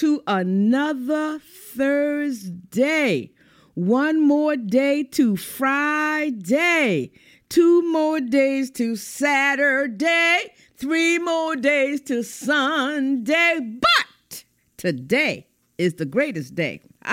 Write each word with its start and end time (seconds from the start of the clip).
to 0.00 0.22
another 0.26 1.38
Thursday. 1.74 3.30
One 3.74 4.26
more 4.26 4.56
day 4.56 5.02
to 5.02 5.36
Friday. 5.36 7.10
Two 7.50 7.92
more 7.92 8.18
days 8.18 8.70
to 8.70 8.96
Saturday. 8.96 10.54
Three 10.78 11.18
more 11.18 11.54
days 11.54 12.00
to 12.04 12.22
Sunday. 12.22 13.60
But 13.60 14.44
today 14.78 15.46
is 15.76 15.96
the 15.96 16.06
greatest 16.06 16.54
day. 16.54 16.80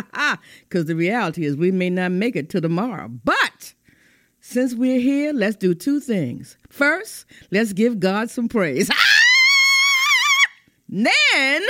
Because 0.62 0.86
the 0.86 0.96
reality 0.96 1.44
is, 1.44 1.58
we 1.58 1.72
may 1.72 1.90
not 1.90 2.14
make 2.14 2.38
it 2.38 2.50
to 2.52 2.62
tomorrow. 2.62 3.10
But 3.10 3.74
since 4.40 4.74
we're 4.74 5.02
here, 5.02 5.34
let's 5.34 5.58
do 5.58 5.76
two 5.76 6.00
things. 6.00 6.58
First, 6.70 7.26
let's 7.52 7.74
give 7.74 8.00
God 8.00 8.30
some 8.30 8.48
praise. 8.48 8.90
then, 10.90 11.62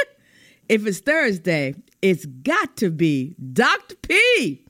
if 0.69 0.85
it's 0.85 0.99
Thursday, 0.99 1.75
it's 2.01 2.25
got 2.25 2.77
to 2.77 2.89
be 2.89 3.35
Dr. 3.53 3.95
P 3.95 4.65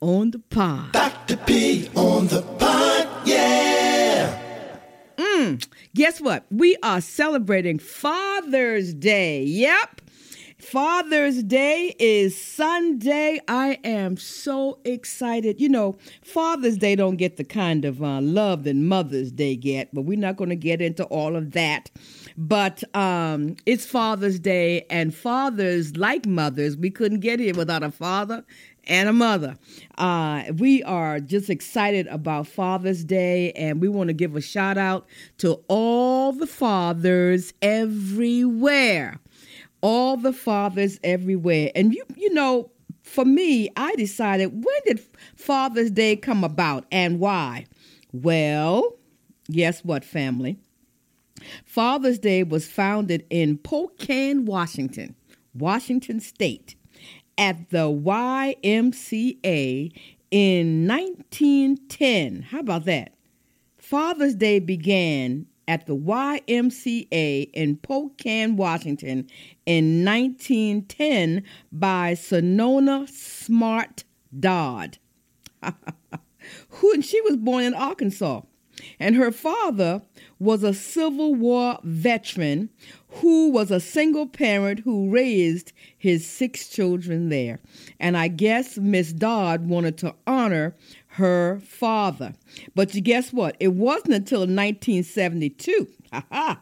on 0.00 0.30
the 0.30 0.38
pod. 0.38 0.92
Dr. 0.92 1.36
P 1.38 1.88
on 1.94 2.26
the 2.28 2.42
pod, 2.42 3.26
yeah. 3.26 4.38
Mm, 5.16 5.66
guess 5.94 6.20
what? 6.20 6.44
We 6.50 6.76
are 6.82 7.00
celebrating 7.00 7.78
Father's 7.78 8.94
Day. 8.94 9.42
Yep. 9.44 10.01
Father's 10.72 11.42
Day 11.42 11.94
is 11.98 12.42
Sunday. 12.42 13.38
I 13.46 13.78
am 13.84 14.16
so 14.16 14.78
excited. 14.86 15.60
You 15.60 15.68
know, 15.68 15.98
Father's 16.22 16.78
Day 16.78 16.96
don't 16.96 17.16
get 17.16 17.36
the 17.36 17.44
kind 17.44 17.84
of 17.84 18.02
uh, 18.02 18.22
love 18.22 18.64
that 18.64 18.76
Mother's 18.76 19.30
Day 19.30 19.54
get, 19.54 19.94
but 19.94 20.06
we're 20.06 20.16
not 20.16 20.36
going 20.36 20.48
to 20.48 20.56
get 20.56 20.80
into 20.80 21.04
all 21.04 21.36
of 21.36 21.50
that. 21.50 21.90
But 22.38 22.82
um, 22.96 23.56
it's 23.66 23.84
Father's 23.84 24.38
Day, 24.38 24.86
and 24.88 25.14
fathers, 25.14 25.98
like 25.98 26.24
mothers, 26.24 26.74
we 26.74 26.88
couldn't 26.88 27.20
get 27.20 27.38
here 27.38 27.54
without 27.54 27.82
a 27.82 27.90
father 27.90 28.42
and 28.84 29.10
a 29.10 29.12
mother. 29.12 29.58
Uh, 29.98 30.44
we 30.56 30.82
are 30.84 31.20
just 31.20 31.50
excited 31.50 32.06
about 32.06 32.46
Father's 32.46 33.04
Day, 33.04 33.52
and 33.52 33.78
we 33.78 33.88
want 33.88 34.08
to 34.08 34.14
give 34.14 34.36
a 34.36 34.40
shout 34.40 34.78
out 34.78 35.06
to 35.36 35.60
all 35.68 36.32
the 36.32 36.46
fathers 36.46 37.52
everywhere 37.60 39.20
all 39.82 40.16
the 40.16 40.32
fathers 40.32 40.98
everywhere. 41.04 41.70
And 41.74 41.92
you 41.94 42.04
you 42.16 42.32
know, 42.32 42.70
for 43.02 43.24
me, 43.24 43.68
I 43.76 43.94
decided 43.96 44.64
when 44.64 44.80
did 44.86 45.00
Father's 45.36 45.90
Day 45.90 46.16
come 46.16 46.44
about 46.44 46.86
and 46.90 47.20
why? 47.20 47.66
Well, 48.12 48.96
guess 49.50 49.84
what, 49.84 50.04
family? 50.04 50.56
Father's 51.64 52.18
Day 52.18 52.42
was 52.42 52.66
founded 52.68 53.26
in 53.28 53.58
Spokane, 53.58 54.44
Washington, 54.44 55.14
Washington 55.54 56.20
State, 56.20 56.76
at 57.36 57.70
the 57.70 57.90
YMCA 57.90 59.42
in 60.30 60.86
1910. 60.86 62.42
How 62.42 62.60
about 62.60 62.84
that? 62.84 63.14
Father's 63.78 64.34
Day 64.34 64.60
began 64.60 65.46
at 65.72 65.86
the 65.86 65.96
YMCA 65.96 67.50
in 67.54 67.78
Spokane, 67.82 68.56
Washington 68.56 69.26
in 69.64 70.04
1910 70.04 71.42
by 71.72 72.12
Sonora 72.12 73.06
Smart 73.08 74.04
Dodd. 74.38 74.98
Who, 76.68 76.92
and 76.92 77.02
she 77.02 77.18
was 77.22 77.38
born 77.38 77.64
in 77.64 77.72
Arkansas. 77.72 78.42
And 79.00 79.16
her 79.16 79.32
father 79.32 80.02
was 80.38 80.62
a 80.62 80.74
Civil 80.74 81.34
War 81.34 81.78
veteran 81.84 82.68
who 83.08 83.50
was 83.50 83.70
a 83.70 83.80
single 83.80 84.26
parent 84.26 84.80
who 84.80 85.08
raised 85.08 85.72
his 85.96 86.26
six 86.26 86.68
children 86.68 87.30
there. 87.30 87.60
And 87.98 88.16
I 88.16 88.28
guess 88.28 88.76
Miss 88.76 89.12
Dodd 89.12 89.68
wanted 89.68 89.96
to 89.98 90.14
honor 90.26 90.74
her 91.12 91.60
father. 91.60 92.34
But 92.74 92.94
you 92.94 93.00
guess 93.00 93.32
what? 93.32 93.56
It 93.60 93.74
wasn't 93.74 94.14
until 94.14 94.40
1972. 94.40 95.88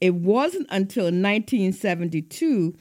it 0.00 0.14
wasn't 0.14 0.66
until 0.70 1.04
1972, 1.04 2.74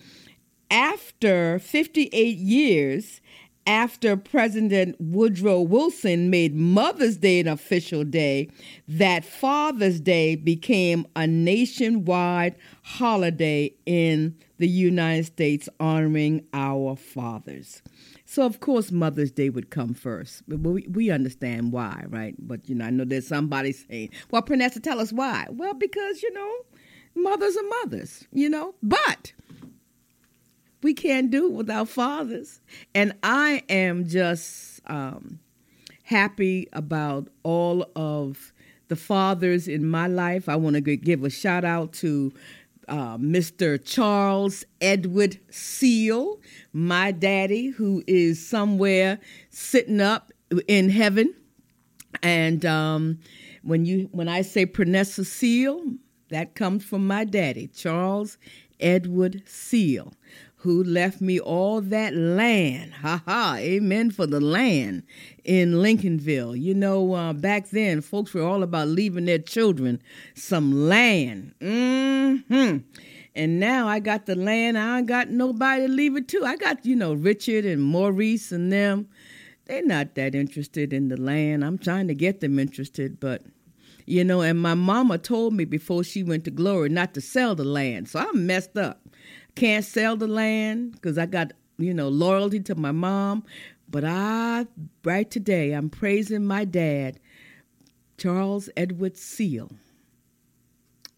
after 0.72 1.60
58 1.60 2.38
years 2.38 3.22
after 3.68 4.18
President 4.18 4.96
Woodrow 5.00 5.62
Wilson 5.62 6.32
made 6.32 6.56
Mother's 6.56 7.18
Day 7.18 7.40
an 7.40 7.48
official 7.48 8.04
day, 8.04 8.50
that 8.88 9.24
Father's 9.24 10.00
Day 10.00 10.36
became 10.36 11.06
a 11.16 11.28
nationwide 11.28 12.56
holiday 12.82 13.72
in 13.86 14.36
the 14.58 14.68
United 14.68 15.26
States 15.26 15.70
honoring 15.80 16.48
our 16.52 16.96
fathers. 16.96 17.84
So 18.32 18.46
of 18.46 18.60
course 18.60 18.92
Mother's 18.92 19.32
Day 19.32 19.50
would 19.50 19.72
come 19.72 19.96
first. 19.96 20.44
But 20.48 20.60
we, 20.60 20.86
we 20.88 21.10
understand 21.10 21.72
why, 21.72 22.06
right? 22.10 22.36
But 22.38 22.70
you 22.70 22.76
know, 22.76 22.86
I 22.86 22.92
know 22.92 23.04
there's 23.04 23.28
somebody 23.28 23.72
saying, 23.72 24.12
Well, 24.30 24.44
Pranessa, 24.44 24.84
tell 24.84 25.00
us 25.00 25.12
why. 25.12 25.48
Well, 25.50 25.74
because, 25.74 26.22
you 26.22 26.32
know, 26.32 26.52
mothers 27.16 27.58
are 27.58 27.68
mothers, 27.82 28.28
you 28.32 28.48
know. 28.48 28.76
But 28.84 29.34
we 30.84 30.94
can't 30.94 31.32
do 31.32 31.48
it 31.48 31.54
without 31.54 31.90
fathers. 31.90 32.62
And 32.94 33.14
I 33.24 33.64
am 33.68 34.08
just 34.08 34.82
um, 34.86 35.40
happy 36.04 36.68
about 36.72 37.30
all 37.42 37.90
of 37.96 38.54
the 38.90 38.96
fathers 38.96 39.68
in 39.68 39.90
my 39.90 40.06
life. 40.06 40.48
I 40.48 40.56
want 40.56 40.76
to 40.76 40.82
give 40.82 41.24
a 41.24 41.32
shout 41.32 41.66
out 41.66 41.94
to 41.94 42.32
uh, 42.90 43.18
Mr. 43.18 43.84
Charles 43.84 44.66
Edward 44.82 45.40
Seal, 45.50 46.40
my 46.74 47.12
daddy, 47.12 47.68
who 47.68 48.04
is 48.08 48.46
somewhere 48.46 49.20
sitting 49.50 50.02
up 50.02 50.32
in 50.68 50.90
heaven. 50.90 51.34
And 52.24 52.66
um, 52.66 53.20
when 53.64 53.86
you 53.86 54.10
when 54.12 54.28
I 54.28 54.42
say 54.42 54.66
Pranessa 54.66 55.26
Seal, 55.26 55.84
that 56.30 56.56
comes 56.56 56.84
from 56.84 57.06
my 57.06 57.24
daddy, 57.24 57.68
Charles 57.68 58.38
Edward 58.80 59.44
Seal, 59.46 60.14
who 60.60 60.84
left 60.84 61.22
me 61.22 61.40
all 61.40 61.80
that 61.80 62.14
land. 62.14 62.94
Ha 62.96 63.24
ha, 63.26 63.56
amen 63.58 64.12
for 64.12 64.28
the 64.28 64.42
land 64.42 65.04
in 65.46 65.82
Lincolnville. 65.82 66.60
You 66.60 66.74
know, 66.74 67.14
uh, 67.14 67.32
back 67.32 67.70
then, 67.70 68.02
folks 68.02 68.34
were 68.34 68.44
all 68.44 68.62
about 68.62 68.90
leaving 68.90 69.24
their 69.26 69.40
children 69.40 70.02
some 70.36 70.90
land. 70.90 71.54
hmm 71.62 72.78
And 73.36 73.60
now 73.60 73.88
I 73.88 74.00
got 74.00 74.26
the 74.26 74.36
land, 74.36 74.78
I 74.78 74.98
ain't 74.98 75.08
got 75.08 75.30
nobody 75.30 75.88
to 75.88 75.94
leave 75.94 76.18
it 76.18 76.28
to. 76.30 76.44
I 76.44 76.58
got, 76.58 76.86
you 76.86 76.96
know, 76.96 77.14
Richard 77.14 77.64
and 77.64 77.82
Maurice 77.82 78.52
and 78.52 78.70
them. 78.70 79.08
They're 79.66 79.86
not 79.86 80.16
that 80.16 80.36
interested 80.36 80.92
in 80.92 81.08
the 81.08 81.16
land. 81.16 81.64
I'm 81.64 81.78
trying 81.78 82.10
to 82.10 82.16
get 82.16 82.42
them 82.42 82.60
interested, 82.60 83.20
but 83.22 83.44
you 84.06 84.24
know, 84.24 84.42
and 84.42 84.60
my 84.60 84.74
mama 84.74 85.20
told 85.20 85.54
me 85.54 85.64
before 85.64 86.04
she 86.04 86.24
went 86.24 86.44
to 86.46 86.52
glory 86.52 86.90
not 86.90 87.14
to 87.14 87.22
sell 87.22 87.54
the 87.54 87.64
land. 87.64 88.10
So 88.10 88.20
I'm 88.20 88.48
messed 88.48 88.76
up. 88.76 89.00
Can't 89.60 89.84
sell 89.84 90.16
the 90.16 90.28
land 90.28 90.94
because 90.94 91.18
I 91.18 91.26
got, 91.26 91.52
you 91.78 91.94
know, 91.94 92.08
loyalty 92.08 92.62
to 92.62 92.76
my 92.76 92.94
mom. 92.94 93.44
But 93.90 94.06
I, 94.06 94.68
right 95.04 95.30
today, 95.30 95.74
I'm 95.74 95.90
praising 95.90 96.46
my 96.46 96.64
dad, 96.64 97.20
Charles 98.18 98.70
Edward 98.78 99.18
Seal, 99.18 99.70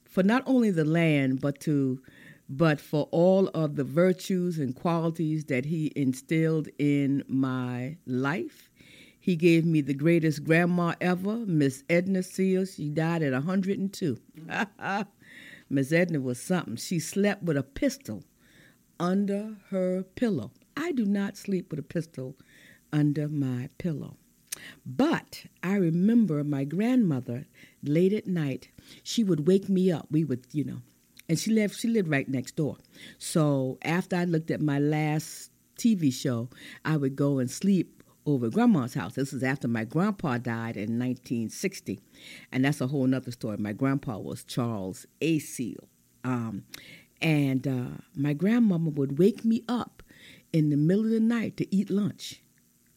for 0.05 0.23
not 0.23 0.41
only 0.47 0.71
the 0.71 0.85
land, 0.85 1.39
but 1.39 1.59
to 1.61 2.01
but 2.49 2.81
for 2.81 3.07
all 3.11 3.47
of 3.49 3.75
the 3.75 3.83
virtues 3.83 4.57
and 4.57 4.75
qualities 4.75 5.45
that 5.45 5.65
he 5.65 5.93
instilled 5.95 6.67
in 6.79 7.23
my 7.27 7.95
life. 8.07 8.69
He 9.19 9.35
gave 9.35 9.65
me 9.65 9.81
the 9.81 9.93
greatest 9.93 10.43
grandma 10.43 10.95
ever, 10.99 11.45
Miss 11.45 11.83
Edna 11.89 12.23
Seal. 12.23 12.65
She 12.65 12.89
died 12.89 13.21
at 13.21 13.33
102. 13.33 14.17
Miss 15.69 15.91
Edna 15.91 16.19
was 16.19 16.41
something. 16.41 16.75
She 16.75 16.99
slept 16.99 17.43
with 17.43 17.55
a 17.55 17.63
pistol 17.63 18.23
under 19.01 19.57
her 19.71 20.03
pillow. 20.15 20.51
I 20.77 20.91
do 20.91 21.05
not 21.05 21.35
sleep 21.35 21.71
with 21.71 21.79
a 21.79 21.83
pistol 21.83 22.37
under 22.93 23.27
my 23.27 23.69
pillow. 23.79 24.15
But 24.85 25.45
I 25.63 25.73
remember 25.75 26.43
my 26.43 26.65
grandmother 26.65 27.47
late 27.83 28.13
at 28.13 28.27
night, 28.27 28.69
she 29.01 29.23
would 29.23 29.47
wake 29.47 29.67
me 29.67 29.91
up. 29.91 30.07
We 30.11 30.23
would, 30.23 30.45
you 30.51 30.63
know, 30.63 30.81
and 31.27 31.39
she 31.39 31.51
lived 31.51 31.75
she 31.79 31.87
lived 31.87 32.09
right 32.09 32.29
next 32.29 32.55
door. 32.55 32.77
So 33.17 33.79
after 33.83 34.15
I 34.15 34.25
looked 34.25 34.51
at 34.51 34.61
my 34.61 34.77
last 34.77 35.49
TV 35.77 36.13
show, 36.13 36.49
I 36.85 36.95
would 36.97 37.15
go 37.15 37.39
and 37.39 37.49
sleep 37.49 38.03
over 38.27 38.49
grandma's 38.49 38.93
house. 38.93 39.15
This 39.15 39.33
is 39.33 39.41
after 39.41 39.67
my 39.67 39.83
grandpa 39.83 40.37
died 40.37 40.77
in 40.77 40.99
1960. 40.99 41.99
And 42.51 42.65
that's 42.65 42.81
a 42.81 42.87
whole 42.87 43.07
nother 43.07 43.31
story. 43.31 43.57
My 43.57 43.73
grandpa 43.73 44.19
was 44.19 44.43
Charles 44.43 45.07
A. 45.21 45.39
Seal. 45.39 45.87
Um, 46.23 46.65
and 47.21 47.67
uh, 47.67 47.97
my 48.15 48.33
grandmama 48.33 48.89
would 48.89 49.17
wake 49.17 49.45
me 49.45 49.63
up 49.67 50.03
in 50.51 50.69
the 50.69 50.77
middle 50.77 51.05
of 51.05 51.11
the 51.11 51.19
night 51.19 51.57
to 51.57 51.75
eat 51.75 51.89
lunch. 51.89 52.41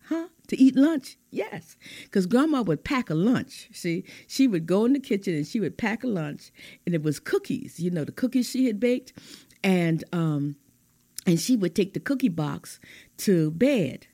Huh? 0.08 0.28
To 0.48 0.60
eat 0.60 0.76
lunch? 0.76 1.16
Yes. 1.30 1.76
Because 2.02 2.26
grandma 2.26 2.62
would 2.62 2.84
pack 2.84 3.08
a 3.08 3.14
lunch. 3.14 3.68
See, 3.72 4.04
she 4.26 4.46
would 4.46 4.66
go 4.66 4.84
in 4.84 4.92
the 4.92 5.00
kitchen 5.00 5.34
and 5.34 5.46
she 5.46 5.60
would 5.60 5.78
pack 5.78 6.04
a 6.04 6.08
lunch, 6.08 6.52
and 6.84 6.94
it 6.94 7.02
was 7.02 7.18
cookies, 7.18 7.80
you 7.80 7.90
know, 7.90 8.04
the 8.04 8.12
cookies 8.12 8.50
she 8.50 8.66
had 8.66 8.78
baked. 8.78 9.14
And 9.62 10.04
um, 10.12 10.56
and 11.26 11.40
she 11.40 11.56
would 11.56 11.74
take 11.74 11.94
the 11.94 12.00
cookie 12.00 12.28
box 12.28 12.80
to 13.18 13.50
bed. 13.52 14.06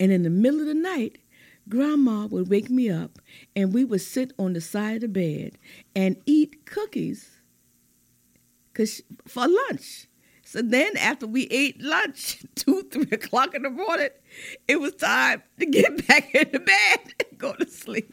And 0.00 0.10
in 0.10 0.24
the 0.24 0.30
middle 0.30 0.60
of 0.60 0.66
the 0.66 0.74
night, 0.74 1.18
Grandma 1.68 2.26
would 2.26 2.48
wake 2.48 2.68
me 2.68 2.90
up 2.90 3.20
and 3.54 3.72
we 3.72 3.84
would 3.84 4.00
sit 4.00 4.32
on 4.38 4.54
the 4.54 4.60
side 4.60 4.96
of 4.96 5.00
the 5.02 5.08
bed 5.08 5.56
and 5.94 6.16
eat 6.26 6.66
cookies 6.66 7.39
cause 8.74 9.02
for 9.26 9.46
lunch. 9.48 10.06
So 10.44 10.62
then 10.62 10.96
after 10.96 11.26
we 11.26 11.46
ate 11.48 11.80
lunch, 11.80 12.44
two, 12.56 12.82
three 12.90 13.08
o'clock 13.12 13.54
in 13.54 13.62
the 13.62 13.70
morning, 13.70 14.08
it 14.66 14.80
was 14.80 14.94
time 14.94 15.42
to 15.58 15.66
get 15.66 16.06
back 16.08 16.34
in 16.34 16.50
the 16.52 16.58
bed 16.58 16.98
and 17.30 17.38
go 17.38 17.52
to 17.54 17.66
sleep. 17.66 18.12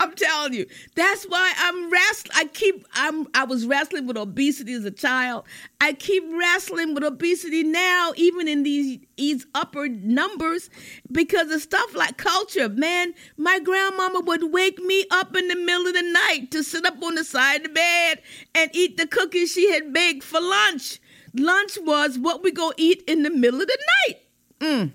I'm 0.00 0.14
telling 0.14 0.54
you, 0.54 0.66
that's 0.94 1.24
why 1.24 1.52
I'm 1.58 1.92
wrestling. 1.92 2.32
I 2.34 2.46
keep 2.46 2.86
I'm 2.94 3.26
I 3.34 3.44
was 3.44 3.66
wrestling 3.66 4.06
with 4.06 4.16
obesity 4.16 4.72
as 4.72 4.86
a 4.86 4.90
child. 4.90 5.44
I 5.78 5.92
keep 5.92 6.24
wrestling 6.32 6.94
with 6.94 7.04
obesity 7.04 7.64
now, 7.64 8.14
even 8.16 8.48
in 8.48 8.62
these 8.62 8.98
these 9.16 9.46
upper 9.54 9.88
numbers, 9.88 10.70
because 11.12 11.50
of 11.50 11.60
stuff 11.60 11.94
like 11.94 12.16
culture. 12.16 12.70
Man, 12.70 13.12
my 13.36 13.58
grandmama 13.60 14.20
would 14.20 14.50
wake 14.50 14.78
me 14.78 15.04
up 15.10 15.36
in 15.36 15.48
the 15.48 15.56
middle 15.56 15.88
of 15.88 15.92
the 15.92 16.02
night 16.02 16.50
to 16.52 16.64
sit 16.64 16.86
up 16.86 17.02
on 17.02 17.16
the 17.16 17.24
side 17.24 17.56
of 17.56 17.62
the 17.64 17.68
bed 17.68 18.22
and 18.54 18.70
eat 18.72 18.96
the 18.96 19.06
cookies 19.06 19.52
she 19.52 19.70
had 19.70 19.92
baked 19.92 20.22
for 20.22 20.40
lunch. 20.40 20.98
Lunch 21.34 21.76
was 21.82 22.18
what 22.18 22.42
we 22.42 22.52
go 22.52 22.72
eat 22.78 23.04
in 23.06 23.22
the 23.22 23.30
middle 23.30 23.60
of 23.60 23.66
the 23.66 23.78
night. 24.08 24.16
Mm. 24.60 24.92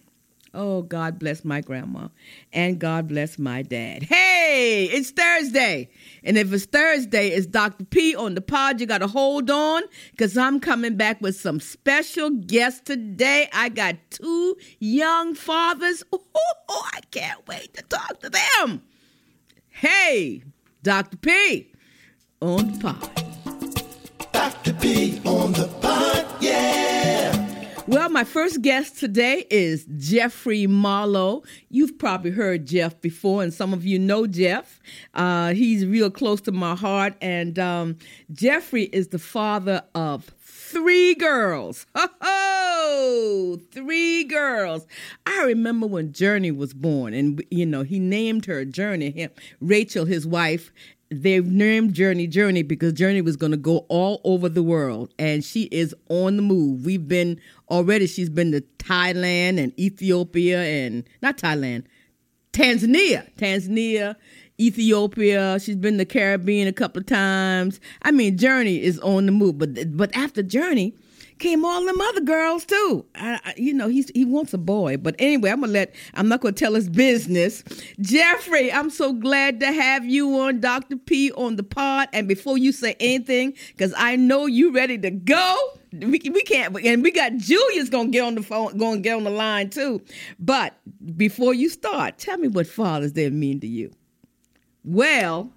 Oh, 0.55 0.81
God 0.83 1.19
bless 1.19 1.43
my 1.43 1.59
grandma 1.59 2.07
and 2.53 2.79
God 2.79 3.09
bless 3.09 3.37
my 3.37 3.61
dad. 3.61 4.03
Hey, 4.03 4.85
it's 4.91 5.11
Thursday. 5.11 5.89
And 6.23 6.37
if 6.37 6.51
it's 6.53 6.65
Thursday, 6.65 7.27
it's 7.29 7.45
Dr. 7.45 7.83
P 7.83 8.15
on 8.15 8.35
the 8.35 8.41
pod. 8.41 8.79
You 8.79 8.87
got 8.87 8.99
to 8.99 9.07
hold 9.07 9.51
on 9.51 9.83
because 10.11 10.37
I'm 10.37 10.61
coming 10.61 10.95
back 10.95 11.19
with 11.21 11.35
some 11.35 11.59
special 11.59 12.29
guests 12.29 12.79
today. 12.85 13.49
I 13.51 13.67
got 13.69 13.95
two 14.09 14.55
young 14.79 15.35
fathers. 15.35 16.03
Oh, 16.67 16.89
I 16.93 16.99
can't 17.11 17.47
wait 17.47 17.75
to 17.75 17.83
talk 17.83 18.19
to 18.21 18.29
them. 18.29 18.81
Hey, 19.69 20.41
Dr. 20.81 21.15
P 21.17 21.71
on 22.41 22.71
the 22.71 22.79
pod. 22.79 24.31
Dr. 24.33 24.73
P 24.73 25.21
on 25.25 25.51
the 25.53 25.67
pod, 25.81 26.25
yeah. 26.41 27.34
Well, 27.87 28.09
my 28.09 28.23
first 28.23 28.63
guest 28.63 28.97
today 28.97 29.45
is 29.51 29.85
Jeffrey 29.97 30.65
Marlowe. 30.65 31.43
You've 31.69 31.99
probably 31.99 32.31
heard 32.31 32.65
Jeff 32.65 32.99
before, 32.99 33.43
and 33.43 33.53
some 33.53 33.73
of 33.73 33.85
you 33.85 33.99
know 33.99 34.25
Jeff. 34.25 34.81
Uh, 35.13 35.53
he's 35.53 35.85
real 35.85 36.09
close 36.09 36.41
to 36.41 36.51
my 36.51 36.73
heart, 36.75 37.13
and 37.21 37.59
um, 37.59 37.97
Jeffrey 38.31 38.85
is 38.85 39.09
the 39.09 39.19
father 39.19 39.83
of 39.93 40.31
three 40.41 41.13
girls. 41.15 41.85
Oh, 42.87 43.59
three 43.71 44.23
girls. 44.25 44.85
I 45.25 45.43
remember 45.45 45.87
when 45.87 46.13
Journey 46.13 46.51
was 46.51 46.73
born, 46.73 47.13
and 47.13 47.43
you 47.49 47.65
know 47.65 47.83
he 47.83 47.99
named 47.99 48.45
her 48.45 48.63
Journey. 48.63 49.11
Him, 49.11 49.31
Rachel, 49.59 50.05
his 50.05 50.27
wife, 50.27 50.71
they've 51.09 51.45
named 51.45 51.93
Journey 51.93 52.27
Journey 52.27 52.63
because 52.63 52.93
Journey 52.93 53.21
was 53.21 53.35
going 53.35 53.51
to 53.51 53.57
go 53.57 53.85
all 53.89 54.21
over 54.23 54.49
the 54.49 54.63
world 54.63 55.13
and 55.19 55.43
she 55.43 55.63
is 55.65 55.95
on 56.09 56.35
the 56.35 56.41
move. 56.41 56.85
We've 56.85 57.07
been 57.07 57.39
already, 57.69 58.07
she's 58.07 58.29
been 58.29 58.51
to 58.51 58.61
Thailand 58.79 59.59
and 59.59 59.77
Ethiopia 59.79 60.61
and 60.63 61.03
not 61.21 61.37
Thailand, 61.37 61.83
Tanzania, 62.53 63.29
Tanzania, 63.35 64.15
Ethiopia. 64.59 65.59
She's 65.59 65.75
been 65.75 65.97
to 65.97 66.05
Caribbean 66.05 66.67
a 66.67 66.73
couple 66.73 67.01
of 67.01 67.05
times. 67.05 67.79
I 68.01 68.11
mean, 68.11 68.37
Journey 68.37 68.81
is 68.81 68.99
on 68.99 69.25
the 69.25 69.31
move, 69.31 69.57
but 69.57 69.97
but 69.97 70.15
after 70.15 70.41
Journey, 70.41 70.95
came 71.39 71.65
all 71.65 71.85
them 71.85 71.99
other 71.99 72.21
girls 72.21 72.65
too. 72.65 73.05
I, 73.15 73.39
I, 73.43 73.53
you 73.57 73.73
know, 73.73 73.87
he's 73.87 74.09
he 74.09 74.25
wants 74.25 74.53
a 74.53 74.57
boy. 74.57 74.97
But 74.97 75.15
anyway, 75.19 75.51
I'm 75.51 75.61
gonna 75.61 75.71
let 75.71 75.95
I'm 76.13 76.27
not 76.27 76.41
gonna 76.41 76.53
tell 76.53 76.73
his 76.73 76.89
business. 76.89 77.63
Jeffrey, 77.99 78.71
I'm 78.71 78.89
so 78.89 79.13
glad 79.13 79.59
to 79.59 79.71
have 79.71 80.05
you 80.05 80.39
on 80.39 80.59
Dr. 80.59 80.97
P 80.97 81.31
on 81.33 81.55
the 81.55 81.63
pod. 81.63 82.09
And 82.13 82.27
before 82.27 82.57
you 82.57 82.71
say 82.71 82.95
anything, 82.99 83.53
because 83.67 83.93
I 83.97 84.15
know 84.15 84.45
you 84.45 84.71
ready 84.71 84.97
to 84.99 85.11
go. 85.11 85.57
We, 85.93 86.19
we 86.25 86.43
can't 86.43 86.75
and 86.83 87.03
we 87.03 87.11
got 87.11 87.37
Julius 87.37 87.87
gonna 87.87 88.09
get 88.09 88.23
on 88.23 88.35
the 88.35 88.43
phone, 88.43 88.77
gonna 88.77 88.99
get 88.99 89.15
on 89.15 89.23
the 89.23 89.29
line 89.29 89.69
too. 89.69 90.01
But 90.39 90.73
before 91.15 91.53
you 91.53 91.69
start, 91.69 92.17
tell 92.17 92.37
me 92.37 92.49
what 92.49 92.67
Father's 92.67 93.13
Day 93.13 93.29
mean 93.29 93.61
to 93.61 93.67
you. 93.67 93.91
Well, 94.83 95.51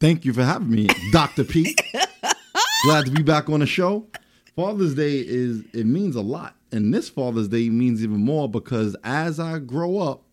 Thank 0.00 0.26
you 0.26 0.34
for 0.34 0.44
having 0.44 0.70
me, 0.70 0.86
Dr. 1.12 1.44
P. 1.44 1.74
Glad 2.84 3.06
to 3.06 3.10
be 3.10 3.22
back 3.22 3.48
on 3.48 3.60
the 3.60 3.66
show. 3.66 4.06
Father's 4.56 4.94
Day 4.94 5.18
is 5.18 5.64
it 5.72 5.86
means 5.86 6.16
a 6.16 6.20
lot. 6.20 6.56
And 6.70 6.92
this 6.92 7.08
Father's 7.08 7.48
Day 7.48 7.68
means 7.70 8.02
even 8.02 8.18
more 8.18 8.48
because 8.48 8.96
as 9.04 9.38
I 9.40 9.58
grow 9.58 9.98
up 9.98 10.24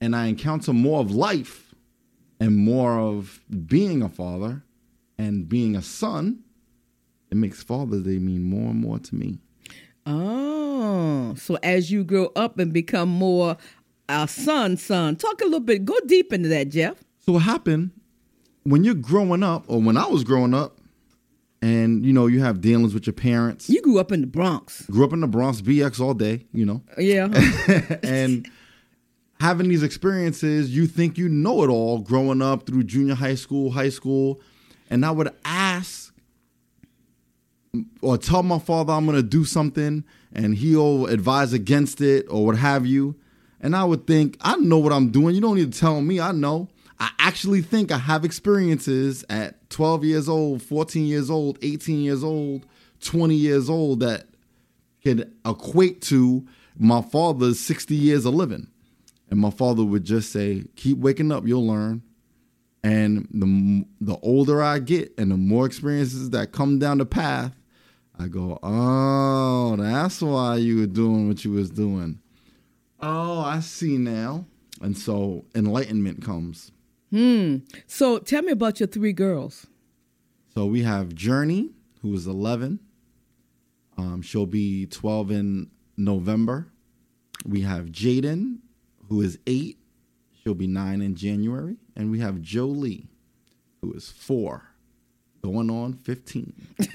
and 0.00 0.14
I 0.14 0.26
encounter 0.26 0.72
more 0.72 1.00
of 1.00 1.10
life 1.10 1.74
and 2.38 2.56
more 2.56 2.98
of 2.98 3.40
being 3.66 4.02
a 4.02 4.08
father 4.08 4.62
and 5.18 5.48
being 5.48 5.76
a 5.76 5.82
son, 5.82 6.42
it 7.30 7.36
makes 7.36 7.62
Father's 7.62 8.02
Day 8.02 8.18
mean 8.18 8.44
more 8.44 8.70
and 8.70 8.80
more 8.80 8.98
to 8.98 9.14
me. 9.14 9.38
Oh, 10.06 11.34
so 11.36 11.58
as 11.62 11.90
you 11.90 12.04
grow 12.04 12.32
up 12.34 12.58
and 12.58 12.72
become 12.72 13.08
more 13.08 13.56
a 14.08 14.26
son, 14.26 14.76
son, 14.76 15.16
talk 15.16 15.40
a 15.40 15.44
little 15.44 15.60
bit, 15.60 15.84
go 15.84 15.94
deep 16.06 16.32
into 16.32 16.48
that, 16.48 16.70
Jeff. 16.70 17.04
So 17.18 17.32
what 17.32 17.42
happened 17.42 17.92
when 18.64 18.84
you're 18.84 18.94
growing 18.94 19.42
up, 19.42 19.64
or 19.68 19.80
when 19.80 19.96
I 19.96 20.06
was 20.06 20.24
growing 20.24 20.54
up, 20.54 20.79
and 21.62 22.04
you 22.04 22.12
know 22.12 22.26
you 22.26 22.40
have 22.40 22.60
dealings 22.60 22.94
with 22.94 23.06
your 23.06 23.14
parents. 23.14 23.68
You 23.68 23.82
grew 23.82 23.98
up 23.98 24.12
in 24.12 24.22
the 24.22 24.26
Bronx. 24.26 24.86
Grew 24.86 25.04
up 25.04 25.12
in 25.12 25.20
the 25.20 25.26
Bronx, 25.26 25.60
BX 25.60 26.00
all 26.00 26.14
day, 26.14 26.46
you 26.52 26.64
know. 26.64 26.82
Uh, 26.96 27.00
yeah. 27.00 27.26
and 28.02 28.48
having 29.40 29.68
these 29.68 29.82
experiences, 29.82 30.74
you 30.74 30.86
think 30.86 31.18
you 31.18 31.28
know 31.28 31.62
it 31.62 31.68
all 31.68 31.98
growing 31.98 32.42
up 32.42 32.66
through 32.66 32.84
junior 32.84 33.14
high 33.14 33.34
school, 33.34 33.70
high 33.70 33.88
school. 33.88 34.40
And 34.88 35.04
I 35.04 35.10
would 35.10 35.32
ask 35.44 36.12
or 38.00 38.18
tell 38.18 38.42
my 38.42 38.58
father 38.58 38.92
I'm 38.92 39.06
going 39.06 39.16
to 39.16 39.22
do 39.22 39.44
something 39.44 40.04
and 40.32 40.56
he'll 40.56 41.06
advise 41.06 41.52
against 41.52 42.00
it 42.00 42.26
or 42.28 42.46
what 42.46 42.56
have 42.56 42.86
you. 42.86 43.16
And 43.60 43.76
I 43.76 43.84
would 43.84 44.06
think, 44.06 44.36
I 44.40 44.56
know 44.56 44.78
what 44.78 44.92
I'm 44.92 45.10
doing. 45.10 45.34
You 45.34 45.40
don't 45.40 45.56
need 45.56 45.72
to 45.72 45.78
tell 45.78 46.00
me. 46.00 46.20
I 46.20 46.32
know. 46.32 46.68
I 47.00 47.10
actually 47.18 47.62
think 47.62 47.90
I 47.90 47.98
have 47.98 48.26
experiences 48.26 49.24
at 49.30 49.70
12 49.70 50.04
years 50.04 50.28
old, 50.28 50.62
14 50.62 51.06
years 51.06 51.30
old, 51.30 51.58
18 51.62 52.00
years 52.00 52.22
old, 52.22 52.66
20 53.00 53.34
years 53.34 53.70
old 53.70 54.00
that 54.00 54.26
can 55.02 55.32
equate 55.46 56.02
to 56.02 56.46
my 56.78 57.00
father's 57.00 57.58
60 57.58 57.94
years 57.94 58.26
of 58.26 58.34
living. 58.34 58.68
And 59.30 59.40
my 59.40 59.50
father 59.50 59.82
would 59.82 60.04
just 60.04 60.30
say, 60.30 60.64
"Keep 60.76 60.98
waking 60.98 61.32
up, 61.32 61.46
you'll 61.46 61.66
learn." 61.66 62.02
And 62.82 63.28
the 63.32 63.86
the 64.00 64.18
older 64.20 64.62
I 64.62 64.78
get, 64.80 65.14
and 65.16 65.30
the 65.30 65.36
more 65.36 65.64
experiences 65.66 66.30
that 66.30 66.52
come 66.52 66.78
down 66.78 66.98
the 66.98 67.06
path, 67.06 67.54
I 68.18 68.28
go, 68.28 68.58
"Oh, 68.62 69.76
that's 69.76 70.20
why 70.20 70.56
you 70.56 70.78
were 70.78 70.86
doing 70.86 71.28
what 71.28 71.44
you 71.44 71.52
was 71.52 71.70
doing." 71.70 72.18
Oh, 73.00 73.40
I 73.40 73.60
see 73.60 73.96
now. 73.96 74.46
And 74.82 74.98
so 74.98 75.44
enlightenment 75.54 76.22
comes. 76.22 76.72
Hmm. 77.10 77.56
So 77.86 78.18
tell 78.18 78.42
me 78.42 78.52
about 78.52 78.80
your 78.80 78.86
three 78.86 79.12
girls. 79.12 79.66
So 80.54 80.66
we 80.66 80.82
have 80.82 81.14
Journey, 81.14 81.70
who 82.02 82.14
is 82.14 82.26
11. 82.26 82.80
Um, 83.96 84.22
she'll 84.22 84.46
be 84.46 84.86
12 84.86 85.30
in 85.30 85.70
November. 85.96 86.68
We 87.44 87.62
have 87.62 87.86
Jaden, 87.86 88.58
who 89.08 89.20
is 89.20 89.38
eight. 89.46 89.78
She'll 90.42 90.54
be 90.54 90.66
nine 90.66 91.02
in 91.02 91.14
January. 91.14 91.76
And 91.96 92.10
we 92.10 92.20
have 92.20 92.40
Jolie, 92.40 93.08
who 93.80 93.92
is 93.92 94.08
four, 94.08 94.62
going 95.42 95.70
on 95.70 95.94
15. 95.94 96.52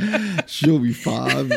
She'll 0.46 0.78
be 0.78 0.92
five 0.92 1.52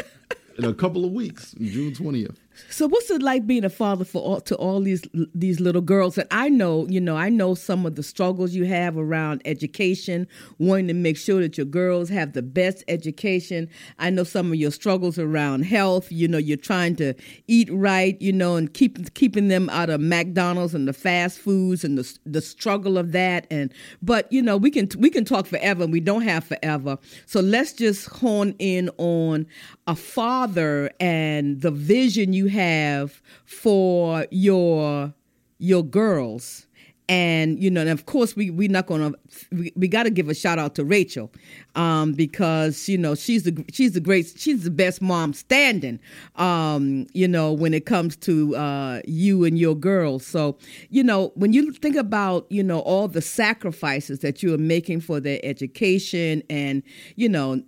in 0.57 0.65
a 0.65 0.73
couple 0.73 1.05
of 1.05 1.11
weeks, 1.11 1.53
June 1.59 1.93
20th. 1.93 2.37
So 2.69 2.87
what's 2.87 3.09
it 3.09 3.21
like 3.21 3.47
being 3.47 3.65
a 3.65 3.69
father 3.69 4.05
for 4.05 4.21
all, 4.21 4.41
to 4.41 4.55
all 4.55 4.79
these 4.81 5.03
these 5.33 5.59
little 5.59 5.81
girls? 5.81 6.17
And 6.17 6.27
I 6.31 6.49
know, 6.49 6.87
you 6.87 7.01
know, 7.01 7.15
I 7.15 7.29
know 7.29 7.55
some 7.55 7.85
of 7.85 7.95
the 7.95 8.03
struggles 8.03 8.53
you 8.53 8.65
have 8.65 8.97
around 8.97 9.41
education, 9.45 10.27
wanting 10.59 10.87
to 10.87 10.93
make 10.93 11.17
sure 11.17 11.41
that 11.41 11.57
your 11.57 11.65
girls 11.65 12.09
have 12.09 12.33
the 12.33 12.41
best 12.41 12.83
education. 12.87 13.69
I 13.99 14.09
know 14.09 14.23
some 14.23 14.51
of 14.51 14.55
your 14.55 14.71
struggles 14.71 15.17
around 15.17 15.63
health. 15.63 16.11
You 16.11 16.27
know, 16.27 16.37
you're 16.37 16.57
trying 16.57 16.95
to 16.97 17.13
eat 17.47 17.69
right, 17.71 18.19
you 18.21 18.33
know, 18.33 18.55
and 18.55 18.73
keep 18.73 19.13
keeping 19.13 19.47
them 19.47 19.69
out 19.69 19.89
of 19.89 20.01
McDonald's 20.01 20.75
and 20.75 20.87
the 20.87 20.93
fast 20.93 21.39
foods 21.39 21.83
and 21.83 21.97
the 21.97 22.17
the 22.25 22.41
struggle 22.41 22.97
of 22.97 23.11
that. 23.13 23.47
And 23.49 23.73
but 24.01 24.31
you 24.31 24.41
know, 24.41 24.57
we 24.57 24.71
can 24.71 24.89
we 24.97 25.09
can 25.09 25.25
talk 25.25 25.47
forever, 25.47 25.83
and 25.83 25.93
we 25.93 25.99
don't 25.99 26.21
have 26.23 26.43
forever. 26.43 26.97
So 27.25 27.39
let's 27.39 27.73
just 27.73 28.07
hone 28.07 28.55
in 28.59 28.89
on 28.97 29.47
a 29.87 29.95
father 29.95 30.91
and 30.99 31.61
the 31.61 31.71
vision 31.71 32.33
you 32.33 32.42
have 32.47 33.21
for 33.45 34.25
your 34.31 35.13
your 35.59 35.83
girls 35.83 36.67
and 37.09 37.61
you 37.61 37.69
know, 37.69 37.81
and 37.81 37.89
of 37.89 38.05
course, 38.05 38.35
we 38.35 38.49
we 38.49 38.67
not 38.67 38.87
gonna 38.87 39.11
we, 39.51 39.73
we 39.75 39.87
got 39.87 40.03
to 40.03 40.09
give 40.09 40.29
a 40.29 40.33
shout 40.33 40.57
out 40.57 40.75
to 40.75 40.85
Rachel, 40.85 41.31
um, 41.75 42.13
because 42.13 42.87
you 42.87 42.97
know 42.97 43.13
she's 43.13 43.43
the 43.43 43.65
she's 43.71 43.91
the 43.93 43.99
great 43.99 44.33
she's 44.37 44.63
the 44.63 44.71
best 44.71 45.01
mom 45.01 45.33
standing, 45.33 45.99
um, 46.37 47.05
you 47.13 47.27
know, 47.27 47.51
when 47.51 47.73
it 47.73 47.85
comes 47.85 48.15
to 48.17 48.55
uh, 48.55 49.01
you 49.05 49.43
and 49.43 49.59
your 49.59 49.75
girls. 49.75 50.25
So 50.25 50.57
you 50.89 51.03
know, 51.03 51.33
when 51.35 51.51
you 51.51 51.71
think 51.73 51.97
about 51.97 52.45
you 52.49 52.63
know 52.63 52.79
all 52.79 53.07
the 53.07 53.21
sacrifices 53.21 54.19
that 54.19 54.41
you 54.41 54.53
are 54.53 54.59
making 54.59 55.01
for 55.01 55.19
their 55.19 55.39
education, 55.43 56.41
and 56.49 56.83
you 57.15 57.27
know, 57.27 57.61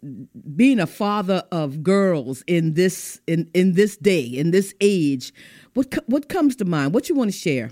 being 0.55 0.79
a 0.79 0.87
father 0.87 1.43
of 1.51 1.83
girls 1.83 2.41
in 2.47 2.73
this 2.75 3.19
in 3.27 3.49
in 3.53 3.73
this 3.73 3.97
day 3.97 4.23
in 4.23 4.51
this 4.51 4.73
age, 4.79 5.33
what 5.73 5.93
what 6.07 6.29
comes 6.29 6.55
to 6.57 6.65
mind? 6.65 6.93
What 6.93 7.09
you 7.09 7.15
want 7.15 7.31
to 7.31 7.37
share? 7.37 7.71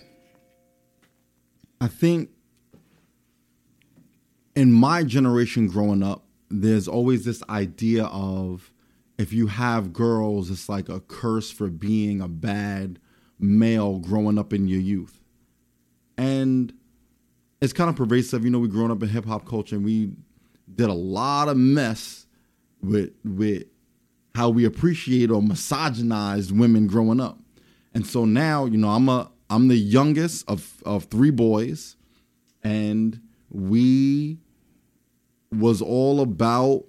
I 1.83 1.87
think 1.87 2.29
in 4.55 4.71
my 4.71 5.03
generation 5.03 5.67
growing 5.67 6.01
up, 6.01 6.23
there's 6.49 6.87
always 6.87 7.25
this 7.25 7.43
idea 7.49 8.05
of 8.05 8.71
if 9.17 9.33
you 9.33 9.47
have 9.47 9.91
girls, 9.91 10.49
it's 10.49 10.69
like 10.69 10.87
a 10.87 11.01
curse 11.01 11.51
for 11.51 11.67
being 11.67 12.21
a 12.21 12.29
bad 12.29 12.99
male 13.37 13.99
growing 13.99 14.39
up 14.39 14.53
in 14.53 14.69
your 14.69 14.79
youth. 14.79 15.19
And 16.17 16.71
it's 17.59 17.73
kind 17.73 17.89
of 17.89 17.97
pervasive. 17.97 18.45
You 18.45 18.51
know, 18.51 18.59
we 18.59 18.69
growing 18.69 18.89
up 18.91 19.03
in 19.03 19.09
hip 19.09 19.25
hop 19.25 19.45
culture 19.45 19.75
and 19.75 19.83
we 19.83 20.13
did 20.73 20.89
a 20.89 20.93
lot 20.93 21.49
of 21.49 21.57
mess 21.57 22.27
with 22.81 23.11
with 23.25 23.63
how 24.35 24.47
we 24.47 24.63
appreciate 24.63 25.29
or 25.29 25.41
misogynized 25.41 26.57
women 26.57 26.87
growing 26.87 27.19
up. 27.19 27.39
And 27.93 28.07
so 28.07 28.23
now, 28.23 28.63
you 28.63 28.77
know, 28.77 28.87
I'm 28.87 29.09
a 29.09 29.32
I'm 29.53 29.67
the 29.67 29.77
youngest 29.77 30.50
of 30.50 30.81
of 30.83 31.05
three 31.05 31.29
boys, 31.29 31.95
and 32.63 33.22
we 33.51 34.39
was 35.51 35.79
all 35.79 36.22
about 36.22 36.86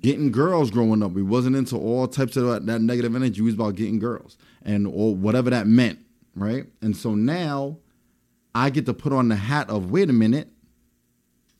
getting 0.00 0.32
girls 0.32 0.70
growing 0.70 1.02
up. 1.02 1.12
We 1.12 1.22
wasn't 1.22 1.54
into 1.54 1.76
all 1.76 2.08
types 2.08 2.36
of 2.38 2.46
that, 2.46 2.64
that 2.64 2.80
negative 2.80 3.14
energy. 3.14 3.42
We 3.42 3.46
was 3.46 3.56
about 3.56 3.74
getting 3.74 3.98
girls 3.98 4.38
and 4.62 4.86
or 4.86 5.14
whatever 5.14 5.50
that 5.50 5.66
meant, 5.66 5.98
right? 6.34 6.64
And 6.80 6.96
so 6.96 7.14
now 7.14 7.76
I 8.54 8.70
get 8.70 8.86
to 8.86 8.94
put 8.94 9.12
on 9.12 9.28
the 9.28 9.36
hat 9.36 9.68
of 9.68 9.90
wait 9.90 10.08
a 10.08 10.14
minute, 10.14 10.48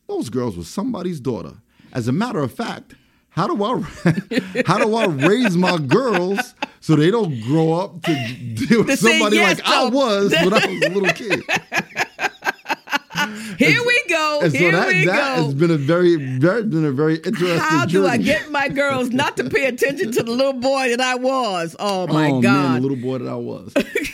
those 0.07 0.29
girls 0.29 0.57
were 0.57 0.63
somebody's 0.63 1.19
daughter. 1.19 1.57
As 1.93 2.07
a 2.07 2.11
matter 2.11 2.39
of 2.39 2.51
fact, 2.51 2.95
how 3.29 3.45
do 3.45 3.63
I 3.63 3.81
how 4.65 4.79
do 4.79 4.95
I 4.95 5.05
raise 5.05 5.55
my 5.55 5.77
girls 5.77 6.55
so 6.83 6.95
they 6.97 7.09
don't 7.09 7.39
grow 7.41 7.73
up 7.73 8.01
to 8.03 8.13
deal 8.55 8.83
with 8.83 8.99
somebody 8.99 9.37
yes 9.37 9.59
like 9.59 9.67
I 9.67 9.89
to- 9.89 9.95
was 9.95 10.31
when 10.31 10.53
I 10.53 10.65
was 10.67 10.81
a 10.83 10.89
little 10.89 11.13
kid? 11.13 11.41
Here 13.57 13.79
we 13.85 14.03
go. 14.09 14.39
And 14.43 14.51
so 14.51 14.57
Here 14.57 14.71
that 14.73 14.87
we 14.89 15.05
that 15.05 15.37
go. 15.37 15.43
has 15.45 15.53
been 15.53 15.71
a 15.71 15.77
very 15.77 16.15
very 16.39 16.63
been 16.63 16.83
a 16.85 16.91
very 16.91 17.15
interesting 17.17 17.57
How 17.57 17.85
do. 17.85 18.05
I 18.05 18.17
get 18.17 18.51
my 18.51 18.67
girls 18.67 19.11
not 19.11 19.37
to 19.37 19.49
pay 19.49 19.65
attention 19.65 20.11
to 20.11 20.23
the 20.23 20.31
little 20.31 20.53
boy 20.53 20.89
that 20.89 20.99
I 20.99 21.15
was? 21.15 21.75
Oh, 21.79 22.01
oh 22.03 22.07
my 22.07 22.29
oh, 22.29 22.33
Man, 22.33 22.41
God. 22.41 22.77
the 22.77 22.81
little 22.81 22.97
boy 22.97 23.19
that 23.19 23.29
I 23.29 23.35
was. 23.35 23.71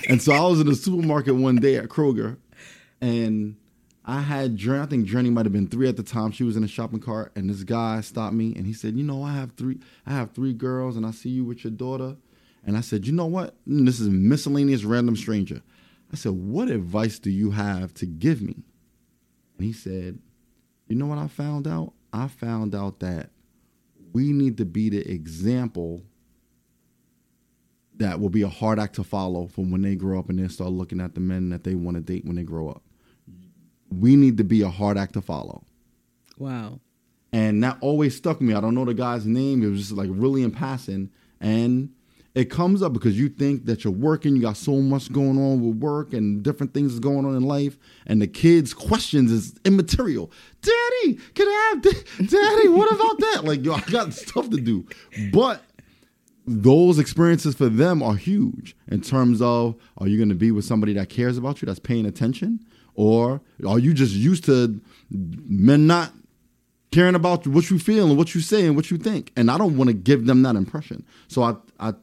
and 0.07 0.21
so 0.21 0.33
I 0.33 0.41
was 0.41 0.59
in 0.59 0.67
the 0.67 0.75
supermarket 0.75 1.35
one 1.35 1.55
day 1.55 1.77
at 1.77 1.85
Kroger, 1.85 2.37
and 3.01 3.55
I 4.05 4.21
had 4.21 4.57
Journey. 4.57 4.81
I 4.83 4.85
think 4.85 5.05
Journey 5.05 5.29
might 5.31 5.45
have 5.45 5.53
been 5.53 5.67
three 5.67 5.87
at 5.89 5.97
the 5.97 6.03
time. 6.03 6.31
She 6.31 6.43
was 6.43 6.55
in 6.57 6.63
a 6.63 6.67
shopping 6.67 6.99
cart, 6.99 7.31
and 7.35 7.49
this 7.49 7.63
guy 7.63 8.01
stopped 8.01 8.35
me 8.35 8.53
and 8.55 8.67
he 8.67 8.73
said, 8.73 8.95
"You 8.95 9.03
know, 9.03 9.23
I 9.23 9.33
have 9.33 9.53
three. 9.53 9.79
I 10.05 10.11
have 10.11 10.31
three 10.31 10.53
girls, 10.53 10.97
and 10.97 11.05
I 11.05 11.11
see 11.11 11.29
you 11.29 11.45
with 11.45 11.63
your 11.63 11.71
daughter." 11.71 12.15
And 12.65 12.77
I 12.77 12.81
said, 12.81 13.07
"You 13.07 13.13
know 13.13 13.25
what? 13.25 13.55
This 13.65 13.99
is 13.99 14.07
a 14.07 14.11
miscellaneous 14.11 14.83
random 14.83 15.15
stranger." 15.15 15.61
I 16.11 16.15
said, 16.15 16.33
"What 16.33 16.69
advice 16.69 17.19
do 17.19 17.29
you 17.29 17.51
have 17.51 17.93
to 17.95 18.05
give 18.05 18.41
me?" 18.41 18.63
And 19.59 19.67
he 19.67 19.73
said, 19.73 20.19
You 20.87 20.95
know 20.95 21.05
what 21.05 21.17
I 21.17 21.27
found 21.27 21.67
out? 21.67 21.93
I 22.13 22.29
found 22.29 22.73
out 22.73 23.01
that 23.01 23.29
we 24.13 24.31
need 24.31 24.57
to 24.57 24.65
be 24.65 24.89
the 24.89 25.07
example 25.11 26.01
that 27.97 28.19
will 28.19 28.29
be 28.29 28.41
a 28.41 28.47
hard 28.47 28.79
act 28.79 28.95
to 28.95 29.03
follow 29.03 29.47
for 29.47 29.65
when 29.65 29.81
they 29.81 29.95
grow 29.95 30.17
up 30.17 30.29
and 30.29 30.39
they 30.39 30.47
start 30.47 30.71
looking 30.71 31.01
at 31.01 31.13
the 31.13 31.19
men 31.19 31.49
that 31.49 31.65
they 31.65 31.75
want 31.75 31.95
to 31.97 32.01
date 32.01 32.25
when 32.25 32.37
they 32.37 32.43
grow 32.43 32.69
up. 32.69 32.81
We 33.91 34.15
need 34.15 34.37
to 34.37 34.45
be 34.45 34.61
a 34.61 34.69
hard 34.69 34.97
act 34.97 35.13
to 35.13 35.21
follow. 35.21 35.63
Wow. 36.37 36.79
And 37.33 37.61
that 37.63 37.77
always 37.81 38.15
stuck 38.15 38.39
me. 38.39 38.53
I 38.53 38.61
don't 38.61 38.73
know 38.73 38.85
the 38.85 38.93
guy's 38.93 39.25
name. 39.25 39.61
It 39.61 39.67
was 39.67 39.79
just 39.79 39.91
like 39.91 40.09
really 40.09 40.41
in 40.41 40.51
passing. 40.51 41.11
And 41.41 41.89
it 42.35 42.45
comes 42.45 42.81
up 42.81 42.93
because 42.93 43.17
you 43.17 43.27
think 43.29 43.65
that 43.65 43.83
you're 43.83 43.93
working, 43.93 44.35
you 44.35 44.41
got 44.41 44.57
so 44.57 44.75
much 44.75 45.11
going 45.11 45.37
on 45.37 45.61
with 45.65 45.77
work 45.77 46.13
and 46.13 46.43
different 46.43 46.73
things 46.73 46.99
going 46.99 47.25
on 47.25 47.35
in 47.35 47.43
life, 47.43 47.77
and 48.05 48.21
the 48.21 48.27
kids' 48.27 48.73
questions 48.73 49.31
is 49.31 49.55
immaterial. 49.65 50.31
Daddy, 50.61 51.19
can 51.33 51.47
I 51.47 51.73
have 51.73 51.81
da- 51.81 52.25
Daddy, 52.25 52.67
what 52.67 52.91
about 52.91 53.19
that? 53.19 53.45
Like, 53.45 53.65
yo, 53.65 53.73
I 53.73 53.81
got 53.81 54.13
stuff 54.13 54.49
to 54.51 54.57
do. 54.61 54.85
But 55.33 55.63
those 56.45 56.99
experiences 56.99 57.55
for 57.55 57.69
them 57.69 58.01
are 58.01 58.15
huge 58.15 58.75
in 58.87 59.01
terms 59.01 59.41
of 59.41 59.75
are 59.97 60.07
you 60.07 60.17
going 60.17 60.29
to 60.29 60.35
be 60.35 60.51
with 60.51 60.65
somebody 60.65 60.93
that 60.93 61.09
cares 61.09 61.37
about 61.37 61.61
you, 61.61 61.65
that's 61.65 61.79
paying 61.79 62.05
attention? 62.05 62.59
Or 62.95 63.41
are 63.65 63.79
you 63.79 63.93
just 63.93 64.13
used 64.13 64.43
to 64.45 64.81
men 65.09 65.87
not 65.87 66.11
caring 66.91 67.15
about 67.15 67.45
what 67.47 67.69
you 67.69 67.79
feel 67.79 68.07
and 68.07 68.17
what 68.17 68.33
you 68.33 68.41
say 68.41 68.65
and 68.65 68.75
what 68.75 68.89
you 68.91 68.97
think. 68.97 69.31
And 69.35 69.51
I 69.51 69.57
don't 69.57 69.77
want 69.77 69.89
to 69.89 69.93
give 69.93 70.25
them 70.25 70.41
that 70.43 70.55
impression. 70.55 71.05
So 71.27 71.43
I 71.43 71.55
I 71.79 71.93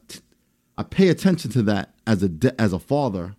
I 0.77 0.83
pay 0.83 1.09
attention 1.09 1.51
to 1.51 1.61
that 1.63 1.93
as 2.05 2.23
a 2.23 2.29
as 2.59 2.73
a 2.73 2.79
father 2.79 3.35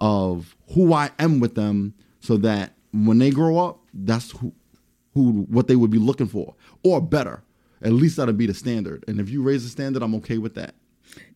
of 0.00 0.56
who 0.72 0.92
I 0.92 1.10
am 1.18 1.40
with 1.40 1.54
them, 1.54 1.94
so 2.20 2.36
that 2.38 2.74
when 2.92 3.18
they 3.18 3.30
grow 3.30 3.58
up, 3.58 3.80
that's 3.92 4.32
who 4.32 4.52
who 5.14 5.46
what 5.48 5.68
they 5.68 5.76
would 5.76 5.90
be 5.90 5.98
looking 5.98 6.26
for, 6.26 6.54
or 6.82 7.00
better. 7.00 7.42
At 7.82 7.92
least 7.92 8.16
that'll 8.16 8.34
be 8.34 8.46
the 8.46 8.54
standard. 8.54 9.04
And 9.06 9.20
if 9.20 9.28
you 9.28 9.42
raise 9.42 9.62
the 9.62 9.68
standard, 9.68 10.02
I'm 10.02 10.14
okay 10.16 10.38
with 10.38 10.54
that. 10.54 10.74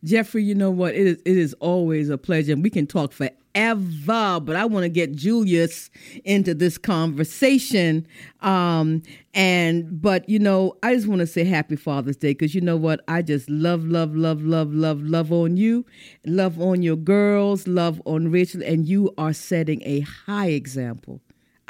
Jeffrey, 0.03 0.43
you 0.43 0.55
know 0.55 0.71
what? 0.71 0.95
It 0.95 1.07
is 1.07 1.23
it 1.25 1.37
is 1.37 1.55
always 1.55 2.09
a 2.09 2.19
pleasure. 2.19 2.57
We 2.57 2.71
can 2.71 2.87
talk 2.87 3.13
forever, 3.59 4.41
but 4.41 4.57
I 4.57 4.65
want 4.65 4.85
to 4.85 4.89
get 4.89 5.15
Julius 5.15 5.91
into 6.25 6.55
this 6.55 6.79
conversation. 6.79 8.07
Um, 8.41 9.03
and 9.35 10.01
but 10.01 10.29
you 10.29 10.39
know, 10.39 10.75
I 10.83 10.95
just 10.95 11.07
want 11.07 11.21
to 11.21 11.27
say 11.27 11.45
Happy 11.45 11.77
Father's 11.77 12.17
Day 12.17 12.31
because 12.33 12.55
you 12.55 12.61
know 12.61 12.77
what? 12.77 13.01
I 13.09 13.23
just 13.23 13.49
love, 13.51 13.85
love, 13.85 14.15
love, 14.15 14.43
love, 14.43 14.73
love, 14.73 15.03
love 15.03 15.33
on 15.33 15.57
you, 15.57 15.85
love 16.27 16.61
on 16.61 16.83
your 16.83 16.97
girls, 16.97 17.67
love 17.67 18.01
on 18.05 18.31
Rachel, 18.31 18.63
and 18.63 18.87
you 18.87 19.13
are 19.19 19.33
setting 19.33 19.83
a 19.85 20.01
high 20.01 20.49
example. 20.49 21.21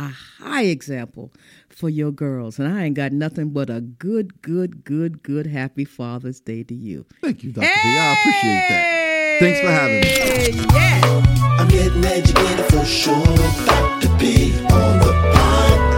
A 0.00 0.14
high 0.38 0.62
example 0.62 1.32
for 1.70 1.88
your 1.88 2.12
girls. 2.12 2.60
And 2.60 2.72
I 2.72 2.84
ain't 2.84 2.94
got 2.94 3.10
nothing 3.10 3.50
but 3.50 3.68
a 3.68 3.80
good, 3.80 4.40
good, 4.42 4.84
good, 4.84 5.24
good 5.24 5.48
happy 5.48 5.84
Father's 5.84 6.38
Day 6.38 6.62
to 6.62 6.74
you. 6.74 7.04
Thank 7.20 7.42
you, 7.42 7.50
Dr. 7.50 7.66
P. 7.66 7.98
I 7.98 8.12
appreciate 8.12 8.68
that. 8.68 9.07
Thanks 9.38 9.60
for 9.60 9.70
having 9.70 10.00
me. 10.00 10.16
Yeah. 10.74 11.00
I'm 11.60 11.68
getting 11.68 12.04
educated 12.04 12.66
for 12.66 12.84
sure. 12.84 13.24
Dr. 13.66 14.08
P 14.18 14.52
on 14.66 14.98
the 14.98 15.12
pod, 15.32 15.97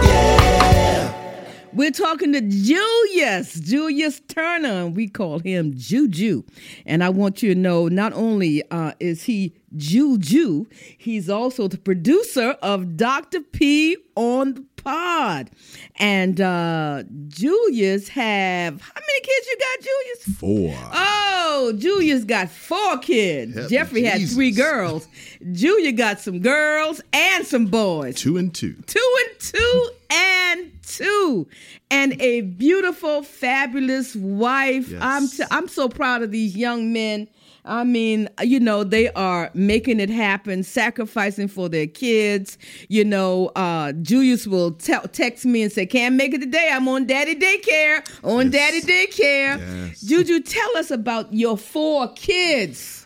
We're 1.91 2.05
talking 2.07 2.31
to 2.31 2.39
Julius, 2.39 3.55
Julius 3.59 4.21
Turner, 4.29 4.87
we 4.87 5.09
call 5.09 5.39
him 5.39 5.73
Juju. 5.75 6.43
And 6.85 7.03
I 7.03 7.09
want 7.09 7.43
you 7.43 7.53
to 7.53 7.59
know 7.59 7.89
not 7.89 8.13
only 8.13 8.63
uh, 8.71 8.93
is 9.01 9.23
he 9.23 9.57
Juju, 9.75 10.67
he's 10.97 11.29
also 11.29 11.67
the 11.67 11.77
producer 11.77 12.51
of 12.61 12.95
Dr. 12.95 13.41
P 13.41 13.97
on 14.15 14.53
the 14.53 14.61
pod. 14.77 15.49
And 15.97 16.39
uh, 16.39 17.03
Julius 17.27 18.07
have 18.07 18.79
how 18.79 19.01
many 19.01 19.21
kids 19.21 19.47
you 19.47 19.57
got, 19.59 19.83
Julius? 19.83 20.37
Four. 20.39 20.91
Oh, 20.93 21.73
Julius 21.77 22.23
got 22.23 22.49
four 22.49 22.99
kids. 22.99 23.53
Help 23.55 23.69
Jeffrey 23.69 24.03
had 24.05 24.21
three 24.29 24.51
girls. 24.51 25.09
Julia 25.51 25.91
got 25.91 26.21
some 26.21 26.39
girls 26.39 27.01
and 27.11 27.45
some 27.45 27.65
boys 27.65 28.15
Two 28.15 28.37
and 28.37 28.53
two. 28.55 28.75
two 28.87 29.17
and 29.27 29.39
two 29.41 29.89
and 30.09 30.71
two 30.97 31.47
and 31.89 32.19
a 32.21 32.41
beautiful 32.41 33.23
fabulous 33.23 34.15
wife 34.15 34.89
Yes. 34.89 34.99
i'm 35.01 35.27
t- 35.27 35.43
i'm 35.51 35.67
so 35.67 35.87
proud 35.89 36.21
of 36.23 36.31
these 36.31 36.55
young 36.55 36.91
men 36.93 37.27
I 37.63 37.83
mean, 37.83 38.27
you 38.41 38.59
know, 38.59 38.83
they 38.83 39.09
are 39.11 39.51
making 39.53 39.99
it 39.99 40.09
happen, 40.09 40.63
sacrificing 40.63 41.47
for 41.47 41.69
their 41.69 41.85
kids. 41.85 42.57
You 42.89 43.05
know, 43.05 43.51
uh, 43.55 43.91
Julius 44.01 44.47
will 44.47 44.71
te- 44.71 44.95
text 45.11 45.45
me 45.45 45.61
and 45.61 45.71
say, 45.71 45.85
"Can't 45.85 46.15
make 46.15 46.33
it 46.33 46.39
today. 46.41 46.71
I'm 46.73 46.87
on 46.87 47.05
daddy 47.05 47.35
daycare. 47.35 48.03
On 48.23 48.51
Yes. 48.51 48.51
daddy 48.51 48.81
daycare." 48.81 49.59
Yes. 49.59 50.01
Juju, 50.01 50.39
tell 50.39 50.75
us 50.75 50.89
about 50.89 51.35
your 51.35 51.55
four 51.55 52.11
kids. 52.15 53.05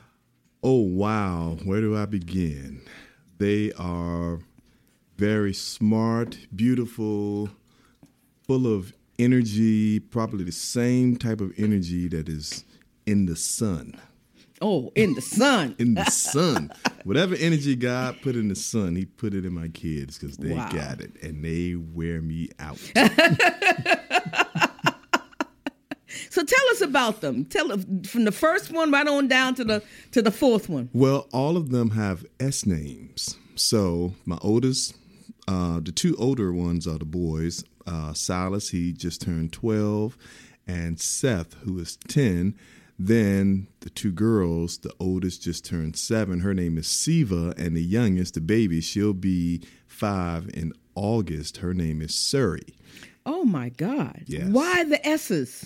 Oh, 0.63 0.79
wow. 0.83 1.57
Where 1.65 1.81
do 1.81 1.97
I 1.97 2.05
begin? 2.05 2.79
They 3.39 3.73
are 3.73 4.39
very 5.17 5.53
smart, 5.53 6.37
beautiful, 6.55 7.49
full 8.47 8.67
of 8.73 8.93
energy, 9.19 9.99
probably 9.99 10.43
the 10.43 10.51
same 10.51 11.15
type 11.17 11.41
of 11.41 11.53
energy 11.57 12.07
that 12.09 12.27
is 12.29 12.63
in 13.05 13.25
the 13.25 13.35
sun. 13.35 13.99
Oh, 14.61 14.91
in 14.95 15.13
the 15.15 15.21
sun. 15.21 15.75
In 15.79 15.95
the 15.95 16.05
sun. 16.05 16.71
Whatever 17.03 17.35
energy 17.35 17.75
God 17.75 18.15
put 18.21 18.35
in 18.37 18.47
the 18.47 18.55
sun, 18.55 18.95
He 18.95 19.05
put 19.05 19.33
it 19.33 19.45
in 19.45 19.53
my 19.53 19.67
kids 19.67 20.17
because 20.17 20.37
they 20.37 20.53
Wow. 20.53 20.69
got 20.71 21.01
it 21.01 21.11
and 21.21 21.43
they 21.43 21.75
wear 21.75 22.21
me 22.21 22.49
out. 22.59 22.79
So 26.29 26.43
tell 26.43 26.67
us 26.71 26.81
about 26.81 27.21
them. 27.21 27.45
Tell 27.45 27.69
from 28.05 28.25
the 28.25 28.31
first 28.31 28.69
one 28.71 28.91
right 28.91 29.07
on 29.07 29.27
down 29.29 29.55
to 29.55 29.63
the 29.63 29.81
to 30.11 30.21
the 30.21 30.31
fourth 30.31 30.67
one. 30.69 30.89
Well, 30.93 31.27
all 31.31 31.55
of 31.55 31.69
them 31.71 31.91
have 31.91 32.25
S 32.41 32.65
names. 32.65 33.37
So 33.55 34.13
my 34.25 34.37
oldest, 34.41 34.95
uh, 35.47 35.79
the 35.81 35.91
two 35.91 36.15
older 36.17 36.51
ones 36.51 36.87
are 36.87 36.97
the 36.97 37.05
boys. 37.05 37.63
Uh, 37.85 38.13
Silas, 38.13 38.69
he 38.69 38.93
just 38.93 39.21
turned 39.21 39.53
12, 39.53 40.17
and 40.67 40.99
Seth, 40.99 41.53
who 41.63 41.77
is 41.79 41.97
10. 42.07 42.55
Then 42.97 43.67
the 43.81 43.89
two 43.89 44.11
girls, 44.11 44.77
the 44.77 44.93
oldest 44.99 45.43
just 45.43 45.65
turned 45.65 45.97
seven. 45.97 46.39
Her 46.39 46.53
name 46.53 46.77
is 46.77 46.87
Siva, 46.87 47.53
and 47.57 47.75
the 47.75 47.83
youngest, 47.83 48.35
the 48.35 48.41
baby, 48.41 48.79
she'll 48.79 49.13
be 49.13 49.61
five 49.85 50.49
in 50.53 50.71
August. 50.95 51.57
Her 51.57 51.73
name 51.73 52.01
is 52.01 52.15
Surrey. 52.15 52.73
Oh 53.25 53.43
my 53.43 53.69
God! 53.69 54.23
Yes. 54.27 54.47
Why 54.47 54.85
the 54.85 55.05
S's? 55.05 55.65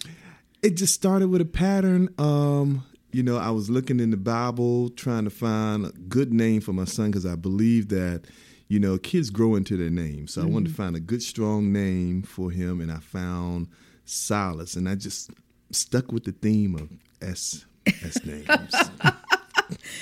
it 0.61 0.71
just 0.71 0.93
started 0.93 1.29
with 1.29 1.41
a 1.41 1.45
pattern. 1.45 2.09
Um, 2.17 2.83
you 3.11 3.23
know, 3.23 3.37
I 3.37 3.51
was 3.51 3.69
looking 3.69 3.99
in 3.99 4.11
the 4.11 4.17
Bible 4.17 4.89
trying 4.89 5.23
to 5.23 5.29
find 5.29 5.85
a 5.85 5.91
good 5.91 6.33
name 6.33 6.61
for 6.61 6.73
my 6.73 6.85
son 6.85 7.11
because 7.11 7.25
I 7.25 7.35
believe 7.35 7.89
that, 7.89 8.23
you 8.69 8.79
know, 8.79 8.97
kids 8.97 9.31
grow 9.31 9.55
into 9.55 9.75
their 9.75 9.89
name. 9.89 10.27
So 10.27 10.41
I 10.41 10.45
wanted 10.45 10.65
to 10.65 10.71
mm-hmm. 10.71 10.83
find 10.83 10.95
a 10.95 10.99
good, 10.99 11.23
strong 11.23 11.73
name 11.73 12.21
for 12.21 12.51
him, 12.51 12.79
and 12.79 12.91
I 12.91 12.99
found 12.99 13.67
Silas, 14.05 14.75
and 14.75 14.87
I 14.87 14.95
just 14.95 15.31
stuck 15.71 16.11
with 16.11 16.23
the 16.23 16.31
theme 16.31 16.75
of 16.75 16.89
S 17.21 17.65
S 17.85 18.23
names. 18.23 18.75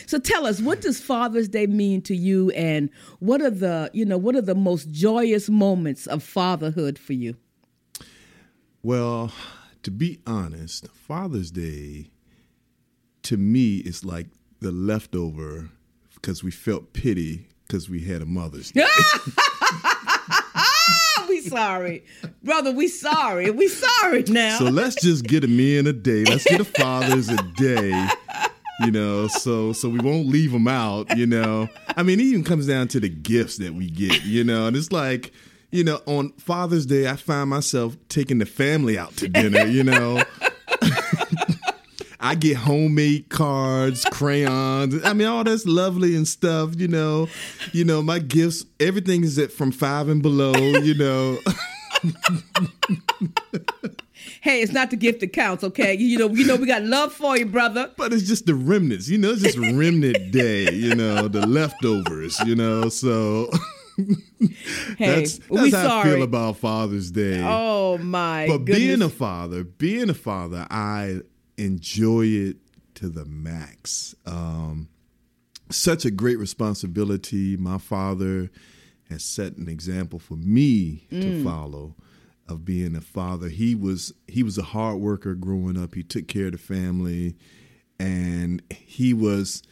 So 0.05 0.17
tell 0.17 0.45
us, 0.45 0.61
what 0.61 0.79
does 0.79 1.01
Father's 1.01 1.49
Day 1.49 1.67
mean 1.67 2.01
to 2.03 2.15
you, 2.15 2.51
and 2.51 2.89
what 3.19 3.41
are 3.41 3.49
the 3.49 3.89
you 3.91 4.05
know 4.05 4.17
what 4.17 4.35
are 4.35 4.41
the 4.41 4.55
most 4.55 4.89
joyous 4.91 5.49
moments 5.49 6.07
of 6.07 6.23
fatherhood 6.23 6.97
for 6.97 7.11
you? 7.11 7.35
Well, 8.81 9.33
to 9.83 9.91
be 9.91 10.19
honest, 10.25 10.87
Father's 10.93 11.51
Day 11.51 12.09
to 13.23 13.35
me 13.35 13.77
is 13.77 14.05
like 14.05 14.27
the 14.61 14.71
leftover 14.71 15.69
because 16.15 16.43
we 16.43 16.51
felt 16.51 16.93
pity 16.93 17.47
because 17.67 17.89
we 17.89 18.01
had 18.01 18.21
a 18.21 18.25
Mother's 18.25 18.71
Day. 18.71 18.85
we 21.29 21.41
sorry, 21.41 22.05
brother. 22.43 22.71
We 22.71 22.87
sorry. 22.87 23.51
We 23.51 23.67
sorry 23.67 24.23
now. 24.23 24.57
So 24.57 24.65
let's 24.65 25.01
just 25.01 25.25
get 25.25 25.43
a 25.43 25.47
men 25.47 25.87
a 25.87 25.93
day. 25.93 26.23
Let's 26.23 26.45
get 26.45 26.61
a 26.61 26.65
fathers 26.65 27.29
a 27.29 27.37
day. 27.55 28.07
You 28.79 28.91
know, 28.91 29.27
so 29.27 29.73
so 29.73 29.89
we 29.89 29.99
won't 29.99 30.27
leave 30.27 30.51
them 30.51 30.67
out. 30.67 31.17
You 31.17 31.25
know, 31.25 31.67
I 31.95 32.03
mean, 32.03 32.19
it 32.19 32.23
even 32.23 32.43
comes 32.43 32.67
down 32.67 32.87
to 32.89 32.99
the 32.99 33.09
gifts 33.09 33.57
that 33.57 33.73
we 33.73 33.89
get. 33.89 34.23
You 34.23 34.43
know, 34.43 34.67
and 34.67 34.77
it's 34.77 34.91
like, 34.91 35.33
you 35.71 35.83
know, 35.83 35.99
on 36.05 36.29
Father's 36.33 36.85
Day, 36.85 37.09
I 37.09 37.15
find 37.15 37.49
myself 37.49 37.97
taking 38.09 38.37
the 38.37 38.45
family 38.45 38.97
out 38.97 39.15
to 39.17 39.27
dinner. 39.27 39.65
You 39.65 39.83
know. 39.83 40.23
I 42.19 42.35
get 42.35 42.57
homemade 42.57 43.29
cards, 43.29 44.05
crayons. 44.11 45.03
I 45.05 45.13
mean, 45.13 45.27
all 45.27 45.43
that's 45.43 45.65
lovely 45.65 46.15
and 46.15 46.27
stuff, 46.27 46.71
you 46.77 46.87
know. 46.87 47.27
You 47.73 47.85
know, 47.85 48.01
my 48.01 48.19
gifts, 48.19 48.65
everything 48.79 49.23
is 49.23 49.37
at 49.39 49.51
from 49.51 49.71
five 49.71 50.09
and 50.09 50.21
below, 50.21 50.53
you 50.53 50.95
know. 50.95 51.37
hey, 54.41 54.61
it's 54.61 54.71
not 54.71 54.89
the 54.89 54.95
gift 54.97 55.19
that 55.21 55.33
counts, 55.33 55.63
okay? 55.63 55.93
You 55.95 56.17
know, 56.19 56.29
you 56.29 56.45
know, 56.45 56.55
we 56.55 56.65
got 56.67 56.83
love 56.83 57.13
for 57.13 57.37
you, 57.37 57.45
brother. 57.45 57.91
But 57.97 58.13
it's 58.13 58.23
just 58.27 58.45
the 58.45 58.55
remnants, 58.55 59.07
you 59.09 59.17
know, 59.17 59.31
it's 59.31 59.41
just 59.41 59.57
remnant 59.57 60.31
day, 60.31 60.71
you 60.71 60.95
know, 60.95 61.27
the 61.27 61.45
leftovers, 61.45 62.39
you 62.45 62.55
know. 62.55 62.89
So 62.89 63.49
Hey, 64.97 65.21
that's, 65.21 65.39
we 65.49 65.71
that's 65.71 65.75
how 65.75 65.85
I 65.85 65.87
sorry. 66.03 66.09
feel 66.11 66.23
about 66.23 66.57
Father's 66.57 67.09
Day. 67.09 67.43
Oh 67.43 67.97
my 67.97 68.45
but 68.47 68.59
goodness. 68.59 68.77
being 68.77 69.01
a 69.01 69.09
father, 69.09 69.63
being 69.63 70.09
a 70.09 70.13
father, 70.13 70.67
I 70.69 71.21
enjoy 71.57 72.25
it 72.25 72.57
to 72.95 73.09
the 73.09 73.25
max. 73.25 74.15
Um, 74.25 74.89
such 75.69 76.05
a 76.05 76.11
great 76.11 76.39
responsibility. 76.39 77.57
My 77.57 77.77
father 77.77 78.49
has 79.09 79.23
set 79.23 79.57
an 79.57 79.67
example 79.69 80.19
for 80.19 80.35
me 80.35 81.07
Mm. 81.11 81.21
to 81.21 81.43
follow 81.43 81.95
of 82.47 82.63
being 82.63 82.95
a 82.95 83.01
father. 83.01 83.49
He 83.49 83.75
was 83.75 84.13
he 84.27 84.41
was 84.43 84.57
a 84.57 84.63
hard 84.63 84.99
worker 84.99 85.35
growing 85.35 85.77
up. 85.77 85.95
He 85.95 86.03
took 86.03 86.27
care 86.27 86.45
of 86.47 86.53
the 86.53 86.57
family, 86.57 87.35
and 87.99 88.61
he 88.71 89.13
was 89.13 89.63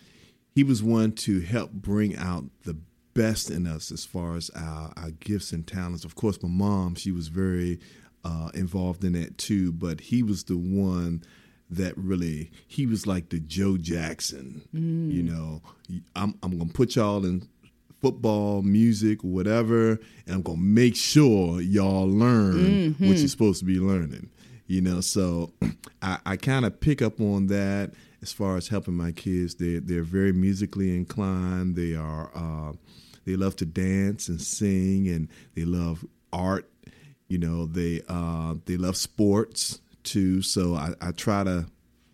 he 0.53 0.63
was 0.63 0.81
one 0.83 1.11
to 1.13 1.41
help 1.41 1.71
bring 1.71 2.15
out 2.17 2.45
the 2.63 2.77
best 3.13 3.49
in 3.49 3.65
us 3.67 3.91
as 3.91 4.03
far 4.05 4.35
as 4.35 4.49
our, 4.55 4.91
our 4.97 5.11
gifts 5.11 5.51
and 5.53 5.65
talents. 5.65 6.03
Of 6.05 6.15
course, 6.15 6.41
my 6.43 6.49
mom, 6.49 6.95
she 6.95 7.11
was 7.11 7.29
very 7.29 7.79
uh, 8.25 8.49
involved 8.53 9.03
in 9.05 9.13
that 9.13 9.37
too, 9.37 9.71
but 9.71 9.99
he 10.01 10.21
was 10.23 10.43
the 10.45 10.57
one 10.57 11.23
that 11.69 11.97
really 11.97 12.51
he 12.67 12.85
was 12.85 13.07
like 13.07 13.29
the 13.29 13.39
Joe 13.39 13.77
Jackson. 13.77 14.61
You 15.11 15.23
know, 15.23 15.61
I'm 16.15 16.35
I'm 16.43 16.57
gonna 16.57 16.71
put 16.71 16.95
y'all 16.95 17.25
in 17.25 17.47
football, 18.01 18.61
music, 18.61 19.23
whatever, 19.23 19.91
and 20.27 20.35
I'm 20.35 20.41
gonna 20.41 20.57
make 20.57 20.95
sure 20.95 21.61
y'all 21.61 22.07
learn 22.07 22.93
what 22.99 23.17
you're 23.17 23.27
supposed 23.27 23.59
to 23.59 23.65
be 23.65 23.79
learning. 23.79 24.29
You 24.67 24.81
know, 24.81 25.01
so 25.01 25.51
I, 26.01 26.19
I 26.25 26.35
kind 26.37 26.65
of 26.65 26.79
pick 26.79 27.01
up 27.01 27.19
on 27.19 27.47
that 27.47 27.91
as 28.21 28.31
far 28.31 28.57
as 28.57 28.67
helping 28.67 28.95
my 28.95 29.11
kids. 29.11 29.55
They 29.55 29.79
they're 29.79 30.03
very 30.03 30.33
musically 30.33 30.95
inclined. 30.95 31.75
They 31.75 31.95
are 31.95 32.31
uh, 32.35 32.73
they 33.25 33.35
love 33.35 33.55
to 33.57 33.65
dance 33.65 34.27
and 34.27 34.41
sing, 34.41 35.07
and 35.07 35.27
they 35.55 35.65
love 35.65 36.05
art. 36.31 36.69
You 37.27 37.39
know, 37.39 37.65
they 37.65 38.01
uh, 38.07 38.55
they 38.65 38.77
love 38.77 38.97
sports 38.97 39.81
too. 40.05 40.41
So 40.41 40.75
I, 40.75 40.93
I 41.01 41.11
try 41.11 41.43
to 41.43 41.65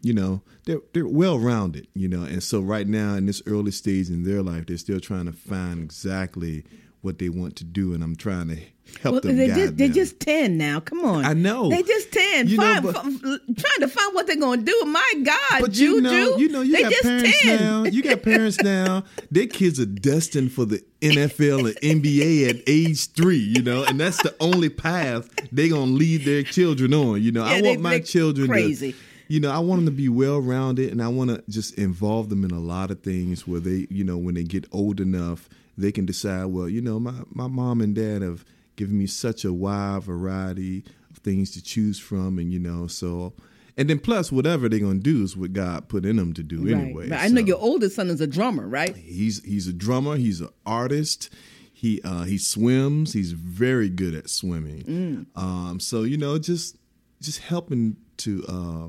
you 0.02 0.14
know 0.14 0.42
they're 0.66 0.82
they're 0.94 1.08
well 1.08 1.38
rounded 1.38 1.88
you 1.94 2.08
know 2.08 2.24
and 2.24 2.42
so 2.42 2.60
right 2.60 2.88
now 2.88 3.14
in 3.14 3.26
this 3.28 3.42
early 3.46 3.72
stage 3.72 4.10
in 4.10 4.24
their 4.24 4.42
life 4.42 4.66
they're 4.66 4.78
still 4.78 5.00
trying 5.00 5.26
to 5.26 5.32
find 5.32 5.84
exactly 5.84 6.64
what 7.02 7.18
they 7.20 7.30
want 7.30 7.56
to 7.58 7.64
do 7.64 7.94
and 7.94 8.04
i'm 8.04 8.16
trying 8.16 8.48
to 8.48 8.56
help 9.02 9.14
Well, 9.14 9.22
them 9.22 9.38
they 9.38 9.48
just, 9.48 9.78
they're 9.78 9.88
just 9.88 10.20
10 10.20 10.58
now. 10.58 10.82
Come 10.82 11.06
on. 11.06 11.24
I 11.24 11.32
know. 11.32 11.70
They 11.70 11.82
just 11.82 12.12
10. 12.12 12.50
You 12.50 12.58
know, 12.58 12.82
but- 12.84 12.98
f- 12.98 13.22
trying 13.22 13.80
to 13.80 13.88
find 13.88 14.14
what 14.14 14.28
they're 14.28 14.36
going 14.36 14.60
to 14.60 14.66
do. 14.66 14.84
My 14.86 15.14
God, 15.24 15.62
but 15.62 15.72
Juju. 15.72 15.84
you 15.96 16.02
know, 16.02 16.36
you 16.38 16.50
know, 16.50 16.60
you 16.62 16.74
they 16.74 16.82
got 16.82 17.02
parents 17.02 17.42
10. 17.42 17.60
now. 17.62 17.84
You 17.86 18.04
got 18.04 18.22
parents 18.22 18.62
now. 18.64 19.06
Their 19.30 19.48
kids 19.48 19.80
are 19.80 19.86
destined 19.86 20.52
for 20.52 20.66
the 20.66 20.84
NFL 21.02 21.70
and 21.82 22.02
NBA 22.04 22.50
at 22.50 22.58
age 22.68 23.14
three. 23.14 23.38
You 23.38 23.62
know, 23.62 23.86
and 23.86 23.98
that's 23.98 24.22
the 24.24 24.36
only 24.42 24.68
path 24.68 25.30
they're 25.54 25.70
gonna 25.70 25.90
lead 25.92 26.26
their 26.26 26.44
children 26.44 26.94
on. 26.94 27.22
You 27.22 27.32
know, 27.32 27.44
I 27.46 27.56
Yeah, 27.56 27.62
they- 27.62 27.70
want 27.70 27.82
my 27.82 28.00
children 28.00 28.50
crazy. 28.50 28.92
to. 28.92 28.98
You 29.30 29.40
know, 29.40 29.52
I 29.52 29.60
want 29.60 29.78
them 29.80 29.86
to 29.86 29.92
be 29.98 30.10
well 30.10 30.40
rounded, 30.42 30.92
and 30.92 31.02
I 31.02 31.08
want 31.08 31.30
to 31.30 31.42
just 31.50 31.76
involve 31.78 32.28
them 32.28 32.44
in 32.44 32.52
a 32.52 32.60
lot 32.60 32.92
of 32.92 33.00
things 33.04 33.48
where 33.48 33.62
they, 33.62 33.88
you 33.90 34.04
know, 34.04 34.18
when 34.18 34.36
they 34.36 34.44
get 34.44 34.66
old 34.74 35.00
enough, 35.00 35.48
they 35.82 35.92
can 35.92 36.06
decide. 36.06 36.46
Well, 36.46 36.70
you 36.70 36.82
know, 36.82 37.00
my 37.00 37.14
my 37.30 37.48
mom 37.48 37.82
and 37.82 37.94
dad 37.96 38.22
have 38.22 38.46
given 38.76 38.98
me 38.98 39.08
such 39.08 39.44
a 39.46 39.52
wide 39.54 40.04
variety 40.04 40.84
of 41.10 41.18
things 41.18 41.52
to 41.52 41.62
choose 41.64 42.00
from, 42.00 42.40
and 42.40 42.52
you 42.52 42.60
know, 42.60 42.88
so. 42.88 43.34
And 43.78 43.90
then 43.90 44.00
plus 44.00 44.34
whatever 44.34 44.68
they're 44.68 44.80
gonna 44.80 45.00
do 45.00 45.24
is 45.24 45.36
what 45.38 45.54
God 45.54 45.88
put 45.88 46.06
in 46.06 46.18
them 46.18 46.34
to 46.34 46.44
do 46.44 46.62
Right. 46.66 46.74
anyway. 46.76 47.10
But 47.10 47.20
I 47.20 47.30
know 47.30 47.40
So 47.40 47.48
your 47.48 47.58
oldest 47.58 47.96
son 47.96 48.10
is 48.10 48.20
a 48.20 48.28
drummer, 48.28 48.68
right? 48.68 48.96
he's 48.96 49.42
he's 49.46 49.66
a 49.68 49.74
drummer, 49.74 50.18
he's 50.18 50.42
an 50.42 50.50
artist, 50.66 51.30
he 51.72 52.02
uh, 52.04 52.24
he 52.26 52.38
swims, 52.38 53.14
he's 53.14 53.32
very 53.32 53.90
good 53.90 54.14
at 54.14 54.30
swimming. 54.30 55.26
Um, 55.36 55.80
so 55.80 56.04
you 56.04 56.18
know, 56.18 56.38
just 56.38 56.76
just 57.22 57.40
helping 57.40 57.96
to 58.18 58.44
uh, 58.50 58.88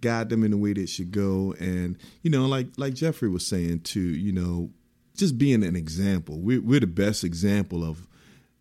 guide 0.00 0.30
them 0.30 0.42
in 0.42 0.50
the 0.52 0.56
way 0.56 0.72
they 0.72 0.86
should 0.86 1.12
go, 1.12 1.54
and 1.60 1.96
you 2.22 2.30
know, 2.30 2.46
like 2.46 2.68
like 2.78 2.94
Jeffrey 2.94 3.28
was 3.28 3.46
saying 3.46 3.80
too, 3.80 4.00
you 4.00 4.32
know, 4.32 4.70
just 5.16 5.38
being 5.38 5.62
an 5.62 5.76
example. 5.76 6.40
We're, 6.40 6.60
we're 6.60 6.80
the 6.80 6.86
best 6.86 7.24
example 7.24 7.84
of 7.84 8.06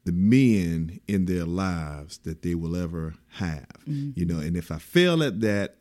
the 0.05 0.11
men 0.11 0.99
in 1.07 1.25
their 1.25 1.45
lives 1.45 2.19
that 2.19 2.41
they 2.41 2.55
will 2.55 2.75
ever 2.75 3.15
have. 3.33 3.67
Mm-hmm. 3.87 4.11
You 4.15 4.25
know, 4.25 4.39
and 4.39 4.55
if 4.57 4.71
I 4.71 4.77
fail 4.77 5.23
at 5.23 5.41
that, 5.41 5.77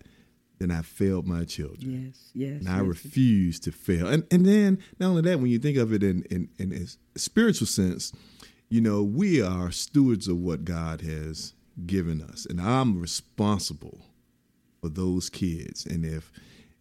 then 0.59 0.71
I 0.71 0.83
failed 0.83 1.27
my 1.27 1.45
children. 1.45 2.07
Yes, 2.07 2.31
yes. 2.35 2.61
And 2.61 2.69
I 2.69 2.79
yes. 2.79 2.87
refuse 2.87 3.61
to 3.61 3.73
fail. 3.73 4.07
And 4.07 4.25
and 4.31 4.47
then 4.47 4.79
not 5.01 5.09
only 5.09 5.23
that, 5.23 5.41
when 5.41 5.51
you 5.51 5.59
think 5.59 5.77
of 5.77 5.93
it 5.93 6.05
in 6.05 6.23
in, 6.31 6.49
in 6.57 6.73
a 6.73 7.19
spiritual 7.19 7.67
sense, 7.67 8.13
you 8.69 8.81
know, 8.81 9.03
we 9.03 9.43
are 9.43 9.73
stewards 9.73 10.29
of 10.29 10.39
what 10.39 10.65
God 10.65 11.01
has 11.01 11.55
given 11.85 12.23
us. 12.23 12.47
And 12.47 12.61
I'm 12.61 13.01
responsible 13.01 14.07
for 14.81 14.89
those 14.89 15.29
kids. 15.29 15.85
And 15.85 16.05
if 16.05 16.31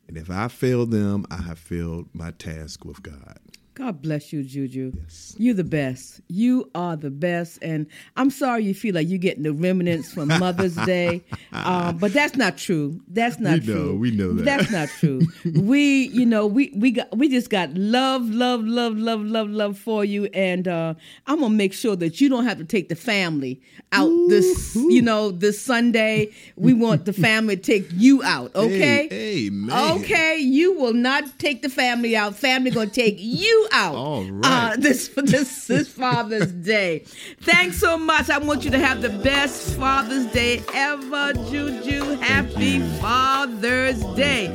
and 0.08 0.15
if 0.15 0.30
I 0.30 0.47
fail 0.47 0.86
them, 0.86 1.25
I 1.32 1.38
have 1.38 1.58
failed 1.58 2.10
my 2.13 2.32
task 2.32 2.86
with 2.86 3.01
God. 3.01 3.39
God 3.74 4.02
bless 4.02 4.34
you, 4.34 4.44
Juju. 4.44 4.92
You're 5.38 5.54
the 5.54 5.64
best. 5.64 6.20
You 6.28 6.70
are 6.76 6.98
the 6.98 7.10
best. 7.10 7.58
And 7.62 7.88
I'm 8.18 8.30
sorry 8.30 8.66
you 8.66 8.74
feel 8.74 8.94
like 8.94 9.08
you're 9.08 9.18
getting 9.18 9.44
the 9.44 9.54
remnants 9.54 10.14
from 10.14 10.28
Mother's 10.40 10.76
Day. 10.76 11.24
Um, 11.54 11.98
but 11.98 12.12
that's 12.12 12.36
not 12.36 12.58
true. 12.58 13.00
That's 13.08 13.40
not 13.40 13.62
We 13.62 13.68
know, 13.68 13.74
true. 13.74 13.98
we 13.98 14.12
know 14.12 14.34
that. 14.34 14.44
That's 14.44 14.72
not 14.72 14.90
true. 14.90 15.22
we, 15.62 16.10
you 16.10 16.26
know, 16.26 16.46
we 16.48 16.74
we 16.76 16.92
got 16.92 17.16
we 17.18 17.30
just 17.30 17.50
got 17.50 17.74
love, 17.74 18.30
love, 18.30 18.62
love, 18.66 18.98
love, 18.98 19.22
love, 19.22 19.50
love 19.50 19.78
for 19.78 20.04
you. 20.04 20.26
And 20.26 20.68
uh, 20.68 20.94
I'm 21.26 21.40
gonna 21.40 21.54
make 21.56 21.72
sure 21.74 21.96
that 21.96 22.20
you 22.20 22.28
don't 22.28 22.44
have 22.44 22.58
to 22.58 22.66
take 22.66 22.90
the 22.90 22.96
family 22.98 23.62
out 23.94 24.10
this, 24.28 24.76
you 24.76 25.02
know, 25.02 25.32
this 25.32 25.62
Sunday. 25.62 26.32
We 26.58 26.74
want 26.74 27.06
the 27.06 27.14
family 27.28 27.56
to 27.56 27.62
take 27.62 27.88
you 27.94 28.22
out, 28.24 28.54
okay? 28.54 29.08
Hey, 29.08 29.50
hey. 29.50 29.92
Okay, 29.94 30.38
you 30.40 30.74
will 30.78 30.94
not 30.94 31.40
take 31.40 31.62
the 31.62 31.70
family 31.70 32.18
out. 32.18 32.36
Family 32.36 32.70
gonna 32.70 32.90
take 32.90 33.16
you 33.18 33.61
out. 33.71 33.95
All 33.95 34.24
right. 34.24 34.74
Uh, 34.74 34.76
this 34.80 35.10
this 35.15 35.67
this 35.67 35.88
Father's 35.88 36.52
Day. 36.52 37.00
Thanks 37.41 37.78
so 37.78 37.97
much. 37.97 38.30
I 38.30 38.38
want 38.38 38.63
you 38.63 38.71
to 38.71 38.80
have 38.80 39.02
the 39.02 39.10
best 39.10 39.76
Father's 39.78 40.26
Day 40.28 40.63
ever, 40.74 41.34
Juju. 41.50 42.17
Happy 42.17 42.80
Father's 43.00 44.04
Day. 44.15 44.47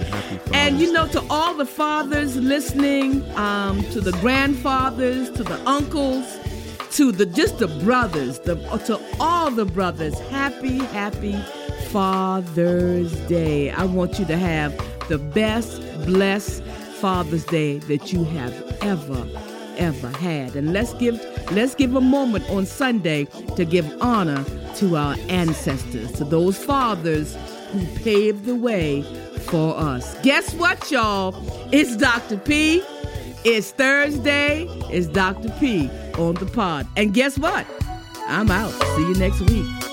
and 0.53 0.81
you 0.81 0.93
know, 0.93 1.07
to 1.09 1.25
all 1.31 1.55
the 1.55 1.67
fathers 1.67 2.37
listening, 2.37 3.23
um, 3.37 3.83
to 3.91 4.01
the 4.01 4.13
grandfathers, 4.21 5.31
to 5.31 5.45
the 5.45 5.61
uncles, 5.69 6.39
to 6.93 7.13
the 7.13 7.27
just 7.27 7.59
the 7.59 7.69
brothers, 7.85 8.39
the 8.41 8.57
to 8.87 9.01
all 9.21 9.51
the 9.51 9.67
brothers, 9.67 10.19
happy, 10.31 10.79
happy 10.79 11.37
Father's 11.91 13.13
Day. 13.29 13.71
I 13.71 13.85
want 13.85 14.19
you 14.19 14.25
to 14.27 14.37
have 14.37 14.77
the 15.09 15.19
best, 15.19 15.81
blessed 16.05 16.63
Father's 17.01 17.45
Day 17.45 17.79
that 17.81 18.13
you 18.13 18.25
have 18.25 18.66
ever, 18.81 19.27
ever 19.77 20.09
had. 20.09 20.57
And 20.57 20.73
let's 20.73 20.93
give 20.95 21.21
let's 21.53 21.75
give 21.75 21.95
a 21.95 22.01
moment 22.01 22.49
on 22.51 22.67
Sunday 22.67 23.25
to 23.57 23.65
give 23.65 23.87
honor 24.01 24.45
to 24.77 24.97
our 24.97 25.17
ancestors, 25.29 26.13
to 26.13 26.25
those 26.25 26.63
fathers 26.63 27.37
who 27.73 27.87
paved 27.99 28.45
the 28.45 28.55
way 28.55 29.03
for 29.47 29.77
us. 29.77 30.19
Guess 30.23 30.55
what, 30.55 30.91
y'all? 30.91 31.35
It's 31.73 31.97
Dr. 31.97 32.37
P. 32.39 32.83
It's 33.45 33.71
Thursday. 33.71 34.67
It's 34.91 35.07
Dr. 35.07 35.51
P 35.61 35.89
on 36.19 36.35
the 36.35 36.47
pod. 36.47 36.87
And 36.97 37.15
guess 37.15 37.39
what? 37.39 37.67
I'm 38.29 38.51
out. 38.51 38.73
See 38.97 39.03
you 39.03 39.15
next 39.15 39.41
week. 39.43 39.86